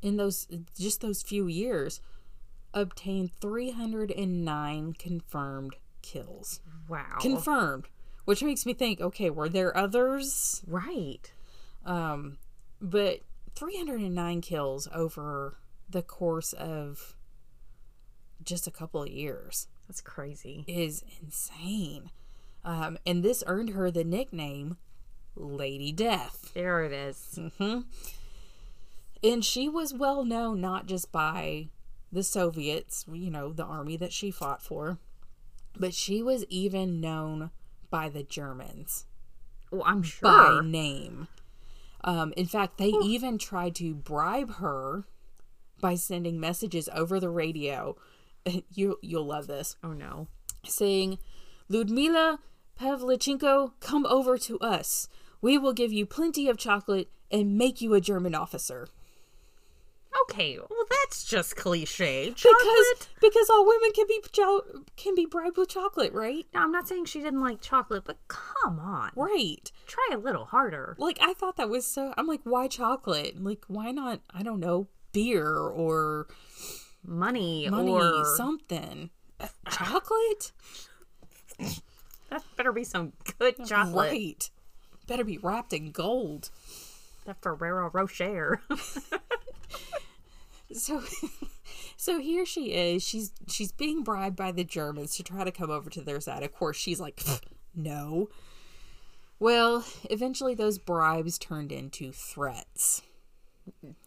in 0.00 0.16
those 0.16 0.46
just 0.78 1.00
those 1.00 1.22
few 1.24 1.48
years, 1.48 2.00
obtained 2.72 3.32
309 3.40 4.92
confirmed 4.92 5.74
kills. 6.02 6.60
Wow. 6.88 7.16
Confirmed, 7.20 7.86
which 8.26 8.44
makes 8.44 8.64
me 8.64 8.74
think, 8.74 9.00
okay, 9.00 9.28
were 9.28 9.48
there 9.48 9.76
others? 9.76 10.62
right. 10.68 11.32
Um, 11.84 12.38
but 12.80 13.22
309 13.56 14.40
kills 14.40 14.86
over 14.94 15.58
the 15.90 16.02
course 16.02 16.52
of 16.52 17.16
just 18.44 18.68
a 18.68 18.70
couple 18.70 19.02
of 19.02 19.08
years 19.08 19.66
That's 19.88 20.00
crazy. 20.00 20.64
is 20.68 21.02
insane. 21.20 22.12
Um, 22.64 22.98
and 23.04 23.24
this 23.24 23.42
earned 23.48 23.70
her 23.70 23.90
the 23.90 24.04
nickname 24.04 24.76
Lady 25.36 25.92
Death. 25.92 26.50
There 26.54 26.82
it 26.84 26.92
is. 26.92 27.38
And 29.22 29.44
she 29.44 29.68
was 29.68 29.94
well 29.94 30.24
known 30.24 30.60
not 30.60 30.86
just 30.86 31.10
by 31.10 31.68
the 32.12 32.22
Soviets, 32.22 33.04
you 33.10 33.30
know, 33.30 33.52
the 33.52 33.64
army 33.64 33.96
that 33.96 34.12
she 34.12 34.30
fought 34.30 34.62
for, 34.62 34.98
but 35.78 35.94
she 35.94 36.22
was 36.22 36.44
even 36.48 37.00
known 37.00 37.50
by 37.90 38.08
the 38.08 38.22
Germans 38.22 39.06
Well, 39.70 39.82
I'm 39.84 40.02
sure. 40.02 40.60
by 40.60 40.60
name. 40.64 41.28
Um, 42.04 42.34
in 42.36 42.46
fact, 42.46 42.76
they 42.76 42.92
even 43.02 43.38
tried 43.38 43.74
to 43.76 43.94
bribe 43.94 44.56
her 44.56 45.04
by 45.80 45.94
sending 45.94 46.38
messages 46.38 46.88
over 46.94 47.18
the 47.18 47.30
radio. 47.30 47.96
You 48.74 48.98
you'll 49.00 49.24
love 49.24 49.46
this. 49.46 49.76
Oh 49.82 49.94
no. 49.94 50.28
saying, 50.66 51.18
Ludmila 51.70 52.40
Pavlichenko, 52.78 53.72
come 53.80 54.04
over 54.04 54.36
to 54.36 54.58
us. 54.58 55.08
We 55.44 55.58
will 55.58 55.74
give 55.74 55.92
you 55.92 56.06
plenty 56.06 56.48
of 56.48 56.56
chocolate 56.56 57.10
and 57.30 57.58
make 57.58 57.82
you 57.82 57.92
a 57.92 58.00
German 58.00 58.34
officer. 58.34 58.88
Okay. 60.22 60.56
Well, 60.56 60.86
that's 60.88 61.22
just 61.22 61.54
cliche. 61.54 62.30
Because 62.30 62.42
Chocolate. 62.42 63.08
because 63.20 63.50
all 63.50 63.66
women 63.66 63.90
can 63.94 64.06
be 64.08 64.22
jo- 64.32 64.62
can 64.96 65.14
be 65.14 65.26
bribed 65.26 65.58
with 65.58 65.68
chocolate, 65.68 66.14
right? 66.14 66.46
No, 66.54 66.62
I'm 66.62 66.72
not 66.72 66.88
saying 66.88 67.04
she 67.04 67.20
didn't 67.20 67.42
like 67.42 67.60
chocolate, 67.60 68.04
but 68.06 68.16
come 68.26 68.78
on. 68.78 69.10
Right. 69.14 69.70
Try 69.86 70.08
a 70.14 70.16
little 70.16 70.46
harder. 70.46 70.96
Like 70.98 71.18
I 71.20 71.34
thought 71.34 71.58
that 71.58 71.68
was 71.68 71.86
so 71.86 72.14
I'm 72.16 72.26
like, 72.26 72.40
why 72.44 72.66
chocolate? 72.66 73.38
Like 73.38 73.66
why 73.68 73.90
not, 73.90 74.22
I 74.32 74.42
don't 74.42 74.60
know, 74.60 74.88
beer 75.12 75.46
or 75.54 76.26
Money, 77.06 77.68
money, 77.68 77.90
or 77.90 78.24
something. 78.34 79.10
Chocolate? 79.70 80.52
that 82.30 82.42
better 82.56 82.72
be 82.72 82.84
some 82.84 83.12
good 83.38 83.56
chocolate. 83.66 84.10
Right. 84.10 84.50
Better 85.06 85.24
be 85.24 85.38
wrapped 85.38 85.72
in 85.72 85.90
gold. 85.90 86.50
That 87.26 87.40
Ferrero 87.42 87.90
Rocher. 87.92 88.60
so 90.72 91.02
so 91.96 92.18
here 92.18 92.44
she 92.44 92.72
is 92.72 93.02
she's 93.02 93.32
she's 93.46 93.70
being 93.70 94.02
bribed 94.02 94.34
by 94.36 94.50
the 94.50 94.64
germans 94.64 95.14
to 95.16 95.22
try 95.22 95.44
to 95.44 95.52
come 95.52 95.70
over 95.70 95.88
to 95.88 96.00
their 96.00 96.20
side 96.20 96.42
of 96.42 96.52
course 96.52 96.76
she's 96.76 96.98
like 96.98 97.22
no 97.76 98.28
Well, 99.38 99.84
eventually 100.10 100.54
those 100.54 100.78
bribes 100.78 101.38
turned 101.38 101.72
into 101.72 102.12
threats. 102.12 103.02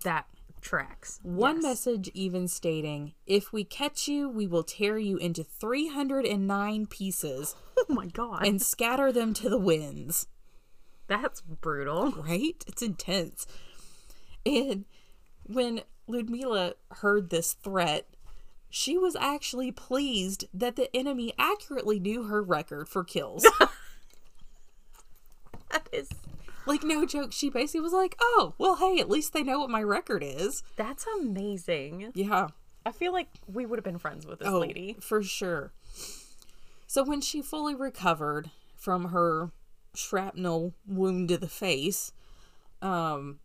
That 0.03 0.25
tracks. 0.61 1.19
One 1.21 1.55
Yes. 1.57 1.63
message 1.63 2.09
even 2.13 2.47
stating, 2.47 3.13
If 3.25 3.51
we 3.51 3.65
catch 3.65 4.07
you, 4.07 4.29
we 4.29 4.47
will 4.47 4.63
tear 4.63 4.97
you 4.97 5.17
into 5.17 5.43
309 5.43 6.87
pieces 6.87 7.55
Oh 7.77 7.85
my 7.89 8.07
god. 8.07 8.47
and 8.47 8.61
scatter 8.61 9.11
them 9.11 9.33
to 9.35 9.49
the 9.49 9.59
winds. 9.59 10.27
That's 11.07 11.41
brutal. 11.41 12.11
Right? 12.11 12.63
It's 12.67 12.81
intense. 12.81 13.47
And 14.45 14.85
when 15.43 15.81
Ludmila 16.07 16.73
heard 16.91 17.29
this 17.29 17.53
threat, 17.53 18.07
she 18.69 18.97
was 18.97 19.15
actually 19.15 19.71
pleased 19.71 20.45
that 20.53 20.75
the 20.75 20.93
enemy 20.95 21.33
accurately 21.39 21.99
knew 21.99 22.23
her 22.23 22.41
record 22.41 22.89
for 22.89 23.03
kills. 23.03 23.45
That 25.71 25.89
is 25.91 26.09
like, 26.65 26.83
no 26.83 27.05
joke, 27.05 27.31
she 27.33 27.49
basically 27.49 27.81
was 27.81 27.93
like, 27.93 28.15
oh, 28.21 28.53
well, 28.57 28.75
hey, 28.77 28.99
at 28.99 29.09
least 29.09 29.33
they 29.33 29.43
know 29.43 29.59
what 29.59 29.69
my 29.69 29.83
record 29.83 30.23
is. 30.23 30.63
that's 30.75 31.05
amazing. 31.19 32.11
Yeah. 32.15 32.47
I 32.85 32.91
feel 32.93 33.11
like 33.11 33.27
we 33.51 33.65
would 33.65 33.77
have 33.77 33.83
been 33.83 33.97
friends 33.97 34.25
with 34.25 34.39
this 34.39 34.47
Oh, 34.47 34.59
lady. 34.59 34.95
For 35.01 35.21
sure. 35.21 35.73
So 36.87 37.03
when 37.03 37.19
she 37.19 37.41
fully 37.41 37.75
recovered 37.75 38.49
from 38.77 39.09
her 39.09 39.51
shrapnel 39.97 40.73
wound 40.85 41.29
to 41.29 41.37
the 41.37 41.47
face, 41.47 42.11
um, 42.81 43.39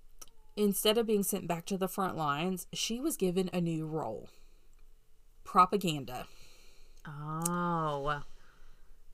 instead 0.57 0.99
of 0.99 1.07
being 1.07 1.23
sent 1.23 1.47
back 1.47 1.65
to 1.67 1.79
the 1.79 1.89
front 1.89 2.17
lines, 2.17 2.67
she 2.73 3.01
was 3.01 3.17
given 3.17 3.51
a 3.53 3.61
new 3.61 3.87
role. 3.87 4.29
Propaganda. 5.45 6.27
Oh. 7.07 8.23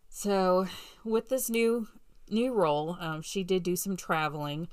So 0.08 0.66
with 1.04 1.28
this 1.28 1.48
new 1.48 1.88
new 2.28 2.52
role, 2.52 2.96
um, 3.00 3.22
she 3.22 3.42
did 3.42 3.62
do 3.62 3.76
some 3.76 3.96
traveling, 3.96 4.68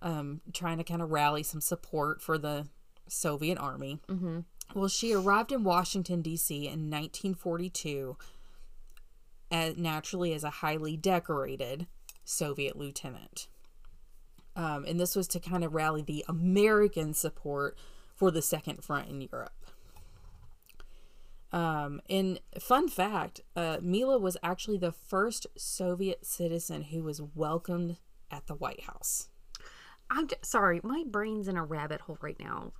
um, 0.00 0.40
trying 0.52 0.78
to 0.78 0.84
kind 0.84 1.02
of 1.02 1.10
rally 1.10 1.42
some 1.42 1.60
support 1.60 2.22
for 2.22 2.38
the 2.38 2.66
Soviet 3.08 3.58
army. 3.58 4.00
Mm-hmm. 4.08 4.40
Well, 4.74 4.88
she 4.88 5.12
arrived 5.12 5.52
in 5.52 5.64
Washington 5.64 6.22
D.C. 6.22 6.56
in 6.56 6.90
1942, 6.90 8.16
as, 9.50 9.76
naturally 9.76 10.32
as 10.32 10.42
a 10.42 10.50
highly 10.50 10.96
decorated 10.96 11.86
Soviet 12.24 12.76
lieutenant. 12.76 13.48
Um, 14.56 14.84
and 14.86 15.00
this 15.00 15.16
was 15.16 15.26
to 15.28 15.40
kind 15.40 15.64
of 15.64 15.74
rally 15.74 16.02
the 16.02 16.24
American 16.28 17.12
support 17.14 17.76
for 18.14 18.30
the 18.30 18.42
Second 18.42 18.84
Front 18.84 19.08
in 19.08 19.20
Europe. 19.20 19.52
Um, 21.52 22.00
and 22.10 22.40
fun 22.58 22.88
fact, 22.88 23.40
uh, 23.54 23.78
Mila 23.80 24.18
was 24.18 24.36
actually 24.42 24.78
the 24.78 24.92
first 24.92 25.46
Soviet 25.56 26.26
citizen 26.26 26.82
who 26.84 27.04
was 27.04 27.22
welcomed 27.22 27.98
at 28.30 28.46
the 28.46 28.54
White 28.54 28.82
House. 28.82 29.28
I'm 30.10 30.26
j- 30.26 30.36
sorry, 30.42 30.80
my 30.82 31.04
brain's 31.06 31.46
in 31.48 31.56
a 31.56 31.64
rabbit 31.64 32.02
hole 32.02 32.18
right 32.20 32.38
now. 32.40 32.72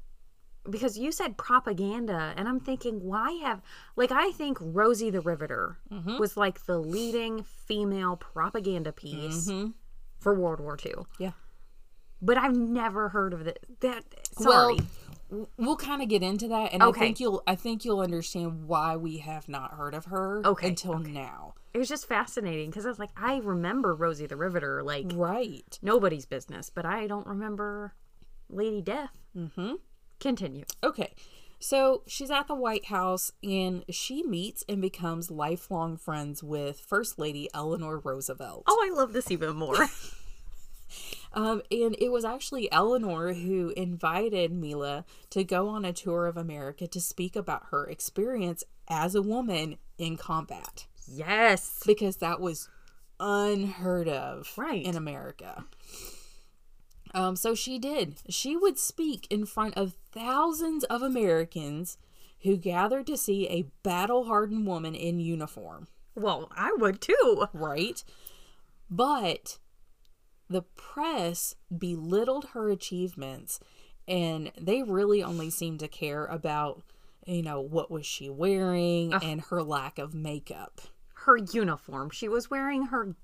Because 0.68 0.98
you 0.98 1.12
said 1.12 1.37
propaganda, 1.37 2.33
and 2.37 2.48
I'm 2.48 2.59
thinking, 2.61 3.03
why 3.05 3.33
have, 3.44 3.61
like, 3.96 4.11
I 4.11 4.31
think 4.33 4.57
Rosie 4.61 5.11
the 5.11 5.20
Riveter 5.20 5.79
was 6.18 6.37
like 6.37 6.64
the 6.64 6.79
leading 6.79 7.42
female 7.42 8.16
propaganda 8.16 8.90
piece 8.92 9.50
for 10.18 10.35
World 10.35 10.61
War 10.61 10.79
II. 10.85 10.94
Yeah. 11.18 11.33
But 12.22 12.38
I've 12.38 12.57
never 12.57 13.11
heard 13.11 13.35
of 13.35 13.46
it. 13.46 13.59
That, 13.81 14.05
sorry. 14.38 14.79
Well, 15.29 15.48
we'll 15.59 15.77
kind 15.77 16.00
of 16.00 16.09
get 16.09 16.22
into 16.22 16.48
that, 16.48 16.72
and 16.72 16.83
Okay. 16.83 16.98
I 16.98 17.05
think 17.05 17.20
you'll 17.20 17.42
I 17.46 17.55
think 17.57 17.85
you'll 17.85 18.00
understand 18.00 18.66
why 18.66 18.96
we 18.96 19.18
have 19.18 19.48
not 19.48 19.72
heard 19.74 19.94
of 19.94 20.07
her 20.07 20.40
Okay, 20.46 20.68
until 20.68 20.98
now. 20.98 21.55
it 21.74 21.79
was 21.79 21.88
just 21.88 22.07
fascinating 22.09 22.70
because 22.70 22.87
I 22.87 22.88
was 22.88 22.98
like, 22.98 23.11
I 23.16 23.38
remember 23.38 23.94
Rosie 23.94 24.27
the 24.27 24.37
Riveter, 24.37 24.83
like, 24.83 25.07
Right. 25.12 25.79
nobody's 25.83 26.24
business, 26.24 26.70
but 26.70 26.87
I 26.87 27.07
don't 27.07 27.27
remember 27.27 27.94
Lady 28.48 28.81
Death. 28.81 29.11
Mm-hmm. 29.37 29.74
Continue. 30.25 30.65
Okay. 30.83 31.13
So 31.59 32.03
she's 32.07 32.31
at 32.31 32.49
the 32.49 32.55
White 32.55 32.87
House 32.87 33.31
and 33.43 33.85
she 33.91 34.23
meets 34.23 34.65
and 34.69 34.81
becomes 34.81 35.31
lifelong 35.31 35.99
friends 35.99 36.43
with 36.43 36.81
First 36.81 37.19
Lady 37.19 37.51
Eleanor 37.53 37.99
Roosevelt. 37.99 38.65
Oh, 38.67 38.91
I 38.91 38.97
love 38.97 39.13
this 39.13 39.31
even 39.31 39.55
more. 39.57 39.77
Um, 41.33 41.63
and 41.73 41.97
it 41.99 42.13
was 42.13 42.25
actually 42.25 42.71
Eleanor 42.71 43.33
who 43.33 43.73
invited 43.77 44.53
Mila 44.53 45.05
to 45.31 45.43
go 45.43 45.69
on 45.69 45.85
a 45.85 45.93
tour 45.93 46.27
of 46.27 46.37
America 46.37 46.87
to 46.87 47.01
speak 47.01 47.35
about 47.35 47.65
her 47.73 47.87
experience 47.87 48.63
as 48.87 49.17
a 49.17 49.23
woman 49.23 49.79
in 49.99 50.17
combat 50.17 50.87
yes. 51.09 51.83
because 51.85 52.19
that 52.19 52.41
was 52.41 52.69
unheard 53.19 54.09
of 54.09 54.53
Right. 54.57 54.85
in 54.85 54.97
America. 54.97 55.65
Um, 57.14 57.37
so 57.37 57.55
she 57.55 57.79
did. 57.79 58.16
She 58.29 58.57
would 58.57 58.79
speak 58.79 59.27
in 59.31 59.46
front 59.46 59.77
of 59.77 59.94
thousands 60.12 60.85
of 60.85 61.00
Americans 61.03 61.96
who 62.42 62.57
gathered 62.57 63.07
to 63.07 63.16
see 63.16 63.48
a 63.48 63.66
battle 63.83 64.24
hardened 64.24 64.66
woman 64.66 64.94
in 64.94 65.18
uniform, 65.20 65.87
Well, 66.14 66.50
I 66.55 66.72
would 66.79 67.00
too. 67.00 67.46
right? 67.55 68.03
But 68.90 69.59
the 70.50 70.62
press 70.62 71.55
belittled 71.77 72.46
her 72.53 72.68
achievements 72.68 73.61
and 74.07 74.53
they 74.61 74.83
really 74.83 75.22
only 75.22 75.48
seemed 75.48 75.81
to 75.81 75.88
care 75.88 76.27
about, 76.27 76.83
you 77.27 77.42
know, 77.42 77.61
what 77.61 77.90
was 77.90 78.05
she 78.05 78.29
wearing 78.29 79.14
and 79.14 79.40
her 79.42 79.62
lack 79.62 79.98
of 79.98 80.12
makeup. 80.14 80.83
Her 81.24 81.38
uniform. 81.38 82.11
She 82.11 82.29
was 82.29 82.50
wearing 82.50 82.87
her 82.87 83.16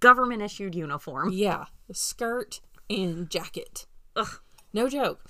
government 0.00 0.40
issued 0.40 0.74
uniform. 0.74 1.30
Yeah, 1.32 1.66
skirt 1.92 2.60
and 2.88 3.30
jacket. 3.30 3.86
Ugh. 4.16 4.40
No 4.72 4.88
joke. 4.88 5.20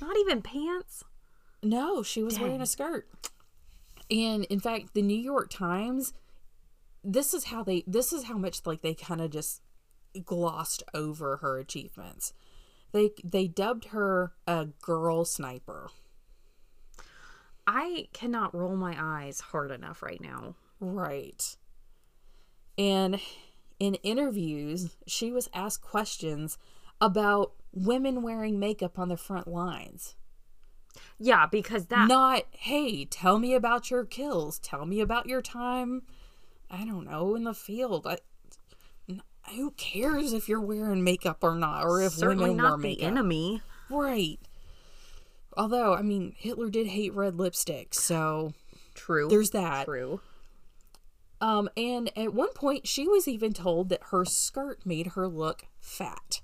Not 0.00 0.16
even 0.18 0.42
pants. 0.42 1.04
No, 1.62 2.02
she 2.02 2.22
was 2.22 2.38
wearing 2.38 2.60
a 2.60 2.66
skirt. 2.66 3.08
And 4.10 4.44
in 4.44 4.60
fact, 4.60 4.94
the 4.94 5.02
New 5.02 5.18
York 5.18 5.50
Times 5.50 6.12
this 7.06 7.32
is 7.32 7.44
how 7.44 7.62
they 7.62 7.84
this 7.86 8.12
is 8.12 8.24
how 8.24 8.36
much 8.36 8.66
like 8.66 8.82
they 8.82 8.92
kind 8.94 9.20
of 9.20 9.30
just 9.30 9.62
glossed 10.24 10.82
over 10.92 11.38
her 11.38 11.58
achievements. 11.58 12.32
They 12.92 13.10
they 13.22 13.46
dubbed 13.46 13.86
her 13.86 14.32
a 14.46 14.66
girl 14.82 15.24
sniper. 15.24 15.88
I 17.66 18.08
cannot 18.12 18.54
roll 18.54 18.76
my 18.76 18.96
eyes 18.98 19.40
hard 19.40 19.70
enough 19.70 20.02
right 20.02 20.20
now. 20.20 20.56
Right. 20.80 21.56
And 22.76 23.20
in 23.78 23.94
interviews, 23.96 24.96
she 25.06 25.30
was 25.30 25.48
asked 25.54 25.82
questions 25.82 26.58
about 27.00 27.52
women 27.72 28.22
wearing 28.22 28.58
makeup 28.58 28.98
on 28.98 29.08
the 29.08 29.16
front 29.16 29.48
lines. 29.48 30.14
Yeah, 31.18 31.46
because 31.46 31.86
that 31.86 32.08
Not, 32.08 32.44
hey, 32.52 33.04
tell 33.04 33.38
me 33.38 33.54
about 33.54 33.90
your 33.90 34.04
kills. 34.04 34.58
Tell 34.58 34.86
me 34.86 35.00
about 35.00 35.26
your 35.26 35.42
time, 35.42 36.02
I 36.70 36.84
don't 36.84 37.04
know, 37.04 37.34
in 37.34 37.44
the 37.44 37.54
field. 37.54 38.06
I, 38.06 38.18
who 39.54 39.70
cares 39.72 40.32
if 40.32 40.48
you're 40.48 40.60
wearing 40.60 41.04
makeup 41.04 41.38
or 41.42 41.54
not, 41.54 41.84
or 41.84 42.02
if 42.02 42.12
certainly 42.12 42.50
women 42.50 42.62
wear 42.62 42.70
not 42.70 42.76
the 42.78 42.88
makeup? 42.88 43.06
enemy. 43.06 43.62
Right. 43.90 44.38
Although, 45.56 45.94
I 45.94 46.02
mean, 46.02 46.34
Hitler 46.36 46.68
did 46.68 46.88
hate 46.88 47.14
red 47.14 47.36
lipstick, 47.36 47.94
so 47.94 48.52
True. 48.94 49.28
there's 49.28 49.50
that. 49.50 49.86
True. 49.86 50.20
Um, 51.40 51.68
and 51.76 52.10
at 52.16 52.34
one 52.34 52.52
point, 52.54 52.86
she 52.86 53.06
was 53.06 53.28
even 53.28 53.52
told 53.52 53.88
that 53.90 54.00
her 54.10 54.24
skirt 54.24 54.84
made 54.84 55.08
her 55.08 55.28
look 55.28 55.66
fat. 55.78 56.40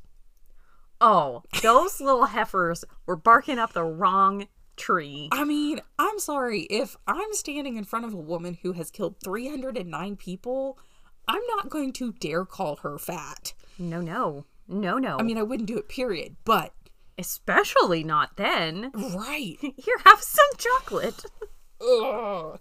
Oh, 1.04 1.42
those 1.62 2.00
little 2.00 2.26
heifers 2.26 2.84
were 3.06 3.16
barking 3.16 3.58
up 3.58 3.72
the 3.72 3.82
wrong 3.82 4.46
tree. 4.76 5.28
I 5.32 5.42
mean, 5.42 5.80
I'm 5.98 6.20
sorry 6.20 6.60
if 6.70 6.96
I'm 7.08 7.32
standing 7.32 7.76
in 7.76 7.82
front 7.82 8.04
of 8.04 8.14
a 8.14 8.18
woman 8.18 8.56
who 8.62 8.70
has 8.74 8.92
killed 8.92 9.16
309 9.24 10.16
people. 10.16 10.78
I'm 11.26 11.42
not 11.56 11.70
going 11.70 11.92
to 11.94 12.12
dare 12.12 12.44
call 12.44 12.76
her 12.76 12.98
fat. 12.98 13.52
No, 13.80 14.00
no. 14.00 14.44
No, 14.68 14.98
no. 14.98 15.16
I 15.18 15.22
mean, 15.22 15.38
I 15.38 15.42
wouldn't 15.42 15.66
do 15.66 15.76
it, 15.76 15.88
period. 15.88 16.36
But 16.44 16.72
especially 17.18 18.04
not 18.04 18.36
then. 18.36 18.92
right, 18.94 19.56
Here, 19.60 19.96
have 20.04 20.22
some 20.22 20.46
chocolate. 20.56 21.24
Ugh. 21.80 22.60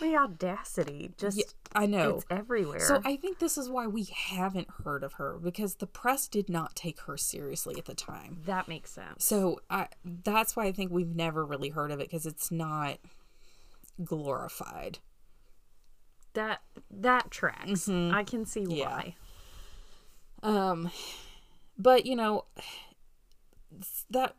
The 0.00 0.16
audacity. 0.16 1.12
Just 1.16 1.38
Yeah, 1.38 1.44
I 1.74 1.86
know. 1.86 2.16
it's 2.16 2.26
everywhere. 2.30 2.80
So 2.80 3.00
I 3.04 3.16
think 3.16 3.38
this 3.38 3.56
is 3.58 3.68
why 3.70 3.86
we 3.86 4.04
haven't 4.04 4.68
heard 4.84 5.04
of 5.04 5.14
her 5.14 5.38
because 5.42 5.76
the 5.76 5.86
press 5.86 6.26
did 6.28 6.48
not 6.48 6.74
take 6.74 7.00
her 7.02 7.16
seriously 7.16 7.76
at 7.78 7.84
the 7.84 7.94
time. 7.94 8.38
that 8.46 8.66
makes 8.68 8.90
sense. 8.90 9.24
So 9.24 9.60
I 9.70 9.88
that's 10.04 10.56
why 10.56 10.64
I 10.66 10.72
think 10.72 10.90
we've 10.90 11.14
never 11.14 11.44
really 11.44 11.68
heard 11.68 11.90
of 11.90 12.00
it 12.00 12.08
because 12.10 12.26
it's 12.26 12.50
not 12.50 12.98
glorified. 14.02 14.98
That 16.34 16.62
that 16.90 17.30
tracks. 17.30 17.88
I 17.88 18.24
can 18.24 18.44
see 18.46 18.64
Yeah. 18.68 18.86
why. 18.90 19.14
Um 20.42 20.90
but 21.78 22.06
you 22.06 22.16
know 22.16 22.46
that 24.10 24.34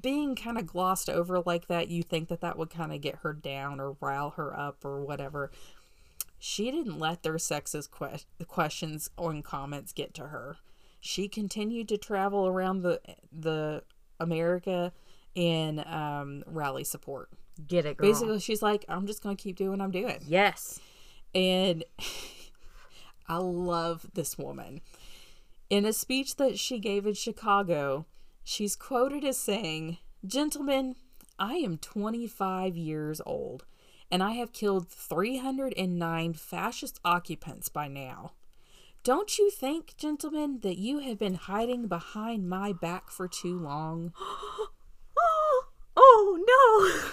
being 0.00 0.34
kind 0.34 0.58
of 0.58 0.66
glossed 0.66 1.08
over 1.08 1.40
like 1.44 1.66
that, 1.68 1.88
you 1.88 2.02
think 2.02 2.28
that 2.28 2.40
that 2.40 2.58
would 2.58 2.70
kind 2.70 2.92
of 2.92 3.00
get 3.00 3.16
her 3.16 3.32
down 3.32 3.80
or 3.80 3.96
rile 4.00 4.30
her 4.30 4.58
up 4.58 4.84
or 4.84 5.02
whatever. 5.04 5.50
she 6.38 6.70
didn't 6.70 6.98
let 6.98 7.22
their 7.22 7.34
sexist 7.34 7.90
que- 7.90 8.44
questions 8.46 9.10
or 9.16 9.40
comments 9.42 9.92
get 9.92 10.14
to 10.14 10.28
her. 10.28 10.56
She 11.00 11.28
continued 11.28 11.88
to 11.88 11.98
travel 11.98 12.46
around 12.46 12.82
the 12.82 13.00
the 13.32 13.82
America 14.18 14.92
and 15.34 15.80
um, 15.86 16.42
rally 16.46 16.84
support. 16.84 17.30
Get 17.66 17.86
it, 17.86 17.96
girl. 17.96 18.08
Basically, 18.10 18.38
she's 18.40 18.62
like, 18.62 18.84
I'm 18.88 19.06
just 19.06 19.22
gonna 19.22 19.36
keep 19.36 19.56
doing 19.56 19.70
what 19.70 19.80
I'm 19.80 19.90
doing. 19.90 20.18
yes. 20.26 20.80
And 21.34 21.84
I 23.28 23.36
love 23.36 24.06
this 24.14 24.36
woman. 24.36 24.80
In 25.68 25.84
a 25.84 25.92
speech 25.92 26.36
that 26.36 26.58
she 26.58 26.78
gave 26.80 27.06
in 27.06 27.14
Chicago, 27.14 28.06
she's 28.50 28.74
quoted 28.74 29.24
as 29.24 29.38
saying, 29.38 29.98
Gentlemen, 30.26 30.96
I 31.38 31.54
am 31.54 31.78
25 31.78 32.76
years 32.76 33.20
old, 33.24 33.64
and 34.10 34.22
I 34.22 34.32
have 34.32 34.52
killed 34.52 34.88
309 34.88 36.34
fascist 36.34 36.98
occupants 37.04 37.68
by 37.68 37.86
now. 37.86 38.32
Don't 39.04 39.38
you 39.38 39.50
think, 39.50 39.96
gentlemen, 39.96 40.58
that 40.62 40.78
you 40.78 40.98
have 40.98 41.18
been 41.18 41.34
hiding 41.34 41.86
behind 41.86 42.48
my 42.48 42.72
back 42.72 43.08
for 43.08 43.28
too 43.28 43.58
long? 43.58 44.12
Oh, 44.18 45.64
oh 45.96 46.44
no. 46.50 47.12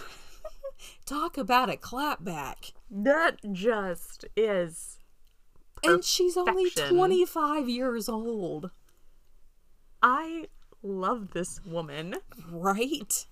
Talk 1.06 1.38
about 1.38 1.70
a 1.70 1.78
clapback. 1.78 2.74
that 2.90 3.38
just 3.52 4.26
is. 4.36 4.98
And 5.84 6.04
she's 6.04 6.36
only 6.36 6.72
25 6.72 7.70
years 7.70 8.10
old, 8.10 8.72
I 10.02 10.48
love 10.88 11.32
this 11.34 11.60
woman. 11.66 12.16
right? 12.52 13.26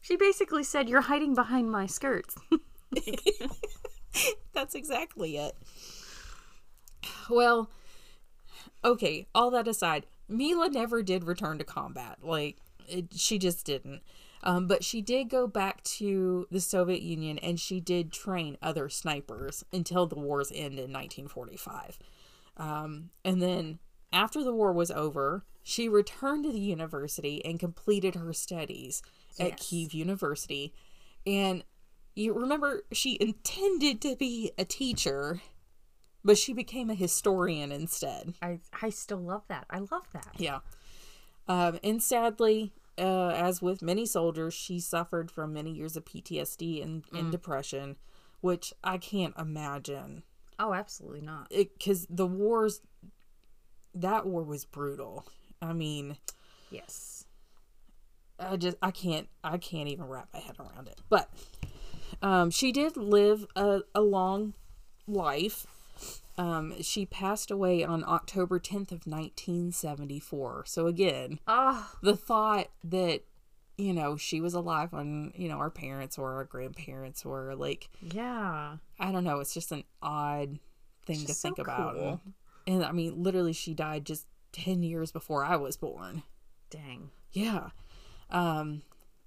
She 0.00 0.16
basically 0.16 0.62
said, 0.64 0.88
You're 0.88 1.02
hiding 1.02 1.34
behind 1.34 1.70
my 1.70 1.86
skirts. 1.86 2.36
That's 4.52 4.74
exactly 4.74 5.36
it. 5.36 5.56
Well, 7.28 7.70
okay, 8.84 9.26
all 9.34 9.50
that 9.50 9.68
aside, 9.68 10.06
Mila 10.28 10.68
never 10.68 11.02
did 11.02 11.24
return 11.24 11.58
to 11.58 11.64
combat. 11.64 12.18
Like, 12.22 12.56
it, 12.88 13.14
she 13.14 13.38
just 13.38 13.66
didn't. 13.66 14.02
Um, 14.42 14.66
but 14.68 14.84
she 14.84 15.00
did 15.00 15.28
go 15.28 15.46
back 15.48 15.82
to 15.84 16.46
the 16.50 16.60
Soviet 16.60 17.02
Union 17.02 17.38
and 17.38 17.58
she 17.58 17.80
did 17.80 18.12
train 18.12 18.56
other 18.62 18.88
snipers 18.88 19.64
until 19.72 20.06
the 20.06 20.18
war's 20.18 20.52
end 20.52 20.78
in 20.78 20.92
1945. 20.92 21.98
Um, 22.56 23.10
and 23.24 23.42
then 23.42 23.80
after 24.12 24.42
the 24.42 24.54
war 24.54 24.72
was 24.72 24.90
over, 24.90 25.44
she 25.62 25.88
returned 25.88 26.44
to 26.44 26.52
the 26.52 26.60
university 26.60 27.44
and 27.44 27.58
completed 27.58 28.14
her 28.14 28.32
studies 28.32 29.02
at 29.38 29.58
Kiev 29.58 29.92
University. 29.92 30.72
And 31.26 31.64
you 32.14 32.32
remember 32.32 32.82
she 32.92 33.18
intended 33.20 34.00
to 34.02 34.16
be 34.16 34.52
a 34.56 34.64
teacher, 34.64 35.40
but 36.24 36.38
she 36.38 36.52
became 36.52 36.88
a 36.88 36.94
historian 36.94 37.72
instead. 37.72 38.34
I, 38.40 38.60
I 38.80 38.90
still 38.90 39.18
love 39.18 39.42
that. 39.48 39.66
I 39.68 39.78
love 39.78 40.06
that. 40.12 40.34
Yeah. 40.38 40.60
Um, 41.48 41.78
and 41.84 42.02
sadly, 42.02 42.72
uh, 42.98 43.30
as 43.30 43.60
with 43.60 43.82
many 43.82 44.06
soldiers, 44.06 44.54
she 44.54 44.80
suffered 44.80 45.30
from 45.30 45.52
many 45.52 45.72
years 45.72 45.96
of 45.96 46.04
PTSD 46.04 46.82
and, 46.82 47.04
and 47.12 47.30
depression, 47.30 47.96
which 48.40 48.72
I 48.82 48.98
can't 48.98 49.34
imagine. 49.38 50.22
Oh, 50.58 50.72
absolutely 50.72 51.20
not. 51.20 51.50
Because 51.50 52.06
the 52.08 52.26
wars, 52.26 52.80
that 53.96 54.26
war 54.26 54.42
was 54.44 54.64
brutal. 54.64 55.26
I 55.60 55.72
mean, 55.72 56.16
Yes. 56.70 57.24
I 58.38 58.56
just 58.56 58.76
I 58.82 58.90
can't 58.90 59.28
I 59.42 59.56
can't 59.58 59.88
even 59.88 60.04
wrap 60.06 60.28
my 60.34 60.40
head 60.40 60.56
around 60.60 60.88
it. 60.88 61.00
But 61.08 61.30
um, 62.22 62.50
she 62.50 62.70
did 62.72 62.96
live 62.96 63.46
a, 63.56 63.80
a 63.94 64.00
long 64.02 64.54
life. 65.06 65.66
Um, 66.38 66.74
she 66.82 67.06
passed 67.06 67.50
away 67.50 67.82
on 67.82 68.04
October 68.06 68.58
10th 68.60 68.92
of 68.92 69.06
1974. 69.06 70.64
So 70.66 70.86
again, 70.86 71.40
Oh, 71.46 71.90
the 72.02 72.16
thought 72.16 72.68
that 72.84 73.22
you 73.78 73.92
know 73.94 74.16
she 74.16 74.40
was 74.40 74.52
alive 74.54 74.92
when 74.92 75.32
you 75.34 75.48
know 75.48 75.56
our 75.56 75.70
parents 75.70 76.18
or 76.18 76.34
our 76.34 76.44
grandparents 76.44 77.24
were 77.24 77.54
like 77.54 77.88
yeah. 78.00 78.76
I 78.98 79.12
don't 79.12 79.24
know. 79.24 79.40
It's 79.40 79.54
just 79.54 79.72
an 79.72 79.84
odd 80.02 80.58
thing 81.06 81.20
to 81.20 81.26
Just 81.28 81.40
so 81.40 81.48
think 81.48 81.58
about. 81.58 81.94
cool. 81.94 82.20
And 82.66 82.84
I 82.84 82.92
mean, 82.92 83.22
literally, 83.22 83.52
she 83.52 83.74
died 83.74 84.04
just 84.04 84.26
10 84.52 84.82
years 84.82 85.12
before 85.12 85.44
I 85.44 85.56
was 85.56 85.76
born. 85.76 86.22
Dang. 86.70 87.10
Yeah. 87.32 87.70
Um, 88.30 88.82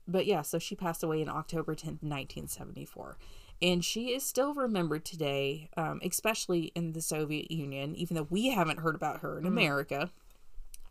but 0.08 0.26
yeah, 0.26 0.42
so 0.42 0.60
she 0.60 0.76
passed 0.76 1.04
away 1.04 1.22
in 1.22 1.30
October 1.30 1.76
10th, 1.76 2.02
1974. 2.02 3.18
And 3.62 3.84
she 3.84 4.14
is 4.14 4.26
still 4.26 4.54
remembered 4.54 5.06
today, 5.06 5.70
um, 5.76 6.00
especially 6.04 6.72
in 6.76 6.94
the 6.94 7.02
Soviet 7.02 7.52
Union, 7.52 7.96
even 7.96 8.16
though 8.16 8.28
we 8.30 8.50
haven't 8.50 8.80
heard 8.80 8.96
about 8.96 9.20
her 9.20 9.38
in 9.38 9.46
America. 9.46 10.10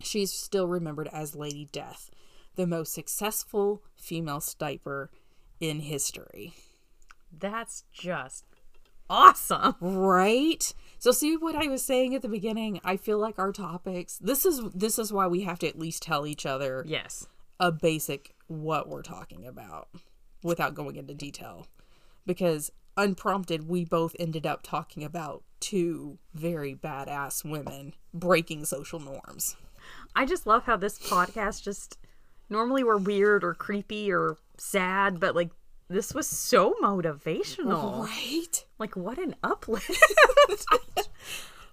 She's 0.01 0.33
still 0.33 0.69
remembered 0.69 1.09
as 1.09 1.35
Lady 1.35 1.69
Death, 1.73 2.11
the 2.57 2.67
most 2.67 2.93
successful 2.93 3.83
female 3.97 4.41
sniper 4.41 5.11
in 5.61 5.81
history. 5.81 6.53
That's 7.37 7.85
just 7.93 8.45
awesome. 9.11 9.75
Right? 9.81 10.73
So 10.99 11.13
see 11.13 11.37
what 11.37 11.55
I 11.55 11.69
was 11.69 11.83
saying 11.85 12.15
at 12.15 12.23
the 12.23 12.29
beginning? 12.29 12.81
I 12.85 12.97
feel 12.97 13.19
like 13.19 13.39
our 13.39 13.53
topics 13.53 14.19
this 14.19 14.45
is 14.45 14.61
this 14.75 14.99
is 14.99 15.13
why 15.13 15.27
we 15.27 15.43
have 15.43 15.59
to 15.61 15.69
at 15.69 15.79
least 15.79 16.03
tell 16.03 16.27
each 16.27 16.45
other 16.47 16.85
Yes. 16.87 17.27
a 17.61 17.71
basic 17.73 18.35
what 18.47 18.89
we're 18.89 19.03
talking 19.03 19.47
about 19.47 19.89
without 20.43 20.75
going 20.75 20.97
into 20.97 21.15
detail 21.15 21.67
because 22.27 22.71
unprompted 22.97 23.69
we 23.69 23.85
both 23.85 24.17
ended 24.19 24.47
up 24.47 24.63
talking 24.63 25.05
about 25.05 25.43
two 25.61 26.19
very 26.35 26.75
badass 26.75 27.45
women 27.45 27.95
breaking 28.13 28.65
social 28.65 28.99
norms 28.99 29.57
I 30.17 30.27
just 30.27 30.47
love 30.47 30.65
how 30.65 30.77
this 30.77 30.99
podcast 30.99 31.63
just 31.63 31.99
normally 32.51 32.83
we're 32.85 32.97
weird 32.99 33.45
or 33.45 33.55
creepy 33.55 34.13
or 34.13 34.37
sad, 34.59 35.21
but 35.21 35.35
like 35.35 35.51
this 35.89 36.12
was 36.14 36.26
so 36.26 36.74
motivational. 36.82 38.05
right 38.05 38.64
Like 38.78 38.97
what 38.97 39.18
an 39.18 39.34
uplift. 39.43 39.91
I 40.70 40.76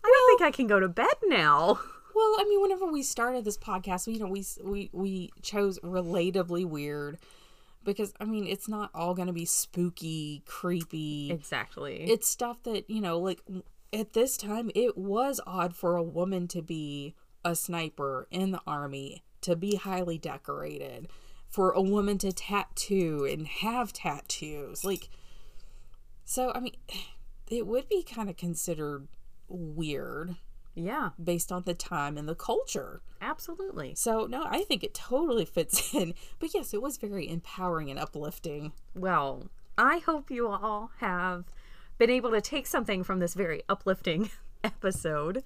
don't 0.04 0.40
think 0.40 0.42
I 0.42 0.52
can 0.52 0.68
go 0.68 0.80
to 0.80 0.88
bed 0.88 1.16
now. 1.28 1.80
well 2.16 2.36
i 2.40 2.46
mean 2.48 2.62
whenever 2.62 2.86
we 2.90 3.04
started 3.04 3.44
this 3.44 3.58
podcast 3.58 4.08
you 4.12 4.20
know 4.20 4.28
we 4.28 4.46
we 4.64 4.90
we 4.94 5.32
chose 5.42 5.78
relatably 5.80 6.66
weird 6.66 7.18
because 7.84 8.14
i 8.22 8.24
mean 8.24 8.48
it's 8.48 8.70
not 8.70 8.90
all 8.96 9.14
going 9.14 9.28
to 9.28 9.34
be 9.34 9.44
spooky 9.46 10.42
creepy 10.46 11.30
Exactly. 11.32 12.04
it's 12.10 12.28
stuff 12.28 12.64
that 12.64 12.90
you 12.90 13.02
know 13.02 13.20
like 13.20 13.42
at 13.92 14.14
this 14.14 14.38
time 14.38 14.72
it 14.76 14.98
was 14.98 15.42
odd 15.46 15.76
for 15.76 15.98
a 15.98 16.04
woman 16.04 16.48
to 16.50 16.62
be 16.62 17.16
a 17.44 17.54
sniper 17.54 18.28
in 18.32 18.52
the 18.52 18.62
army 18.66 19.24
to 19.42 19.56
be 19.58 19.76
highly 19.76 20.18
decorated 20.18 21.10
for 21.56 21.72
a 21.72 21.82
woman 21.82 22.18
to 22.18 22.34
tattoo 22.34 23.26
and 23.32 23.48
have 23.48 23.94
tattoos 23.94 24.84
like 24.84 25.08
so 26.26 26.52
i 26.54 26.60
mean 26.60 26.76
it 27.50 27.66
would 27.66 27.88
be 27.88 28.04
kind 28.04 28.30
of 28.30 28.36
considered 28.36 29.08
weird 29.48 30.36
yeah, 30.78 31.12
based 31.24 31.54
on 31.54 31.64
the 31.66 31.74
time 31.74 32.18
and 32.18 32.28
the 32.28 32.36
culture 32.36 33.00
absolutely. 33.22 33.96
so 33.96 34.26
no 34.26 34.46
i 34.50 34.64
think 34.64 34.84
it 34.84 34.94
totally 34.94 35.46
fits 35.56 35.94
in 35.94 36.14
but 36.40 36.54
yes 36.54 36.74
it 36.74 36.82
was 36.82 36.98
very 36.98 37.30
empowering 37.30 37.90
and 37.90 37.98
uplifting 37.98 38.74
Well, 38.94 39.50
I 39.78 40.00
hope 40.00 40.30
you 40.30 40.50
all 40.50 40.92
have 41.00 41.46
been 41.98 42.10
able 42.10 42.32
to 42.32 42.42
take 42.42 42.68
something 42.68 43.02
from 43.02 43.20
this 43.20 43.34
very 43.34 43.64
uplifting 43.70 44.30
episode. 44.66 45.42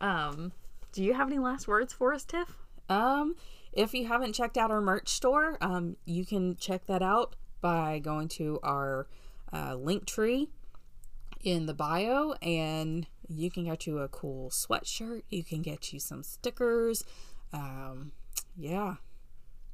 Um, 0.00 0.52
do 0.92 1.02
you 1.02 1.14
have 1.14 1.26
any 1.26 1.40
last 1.40 1.66
words 1.66 1.92
for 1.92 2.14
us, 2.14 2.24
Tiff? 2.24 2.56
Um, 2.88 3.34
if 3.78 3.94
you 3.94 4.08
haven't 4.08 4.32
checked 4.34 4.58
out 4.58 4.70
our 4.72 4.80
merch 4.80 5.08
store, 5.08 5.56
um, 5.60 5.96
you 6.04 6.26
can 6.26 6.56
check 6.56 6.86
that 6.86 7.00
out 7.00 7.36
by 7.60 8.00
going 8.00 8.26
to 8.28 8.58
our 8.62 9.06
uh, 9.52 9.74
link 9.76 10.04
tree 10.04 10.48
in 11.44 11.66
the 11.66 11.74
bio, 11.74 12.32
and 12.42 13.06
you 13.28 13.50
can 13.50 13.64
get 13.66 13.86
you 13.86 13.98
a 14.00 14.08
cool 14.08 14.50
sweatshirt. 14.50 15.22
You 15.28 15.44
can 15.44 15.62
get 15.62 15.92
you 15.92 16.00
some 16.00 16.24
stickers. 16.24 17.04
Um, 17.52 18.10
yeah, 18.56 18.96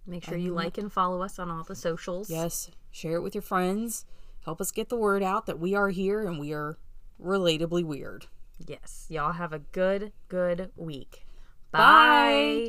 Make 0.06 0.24
sure 0.24 0.36
you 0.36 0.52
like 0.52 0.76
and 0.76 0.92
follow 0.92 1.22
us 1.22 1.38
on 1.38 1.50
all 1.50 1.64
the 1.64 1.74
socials. 1.74 2.28
yes, 2.28 2.70
share 2.90 3.16
it 3.16 3.22
with 3.22 3.34
your 3.34 3.40
friends. 3.42 4.04
Help 4.44 4.60
us 4.60 4.70
get 4.70 4.90
the 4.90 4.96
word 4.96 5.22
out 5.22 5.46
that 5.46 5.58
we 5.58 5.74
are 5.74 5.88
here 5.88 6.26
and 6.26 6.38
we 6.38 6.52
are 6.52 6.76
relatably 7.18 7.82
weird. 7.82 8.26
Yes. 8.58 9.06
Y'all 9.08 9.32
have 9.32 9.54
a 9.54 9.60
good, 9.60 10.12
good 10.28 10.70
week. 10.76 11.24
Bye. 11.72 11.78
Bye. 11.80 12.62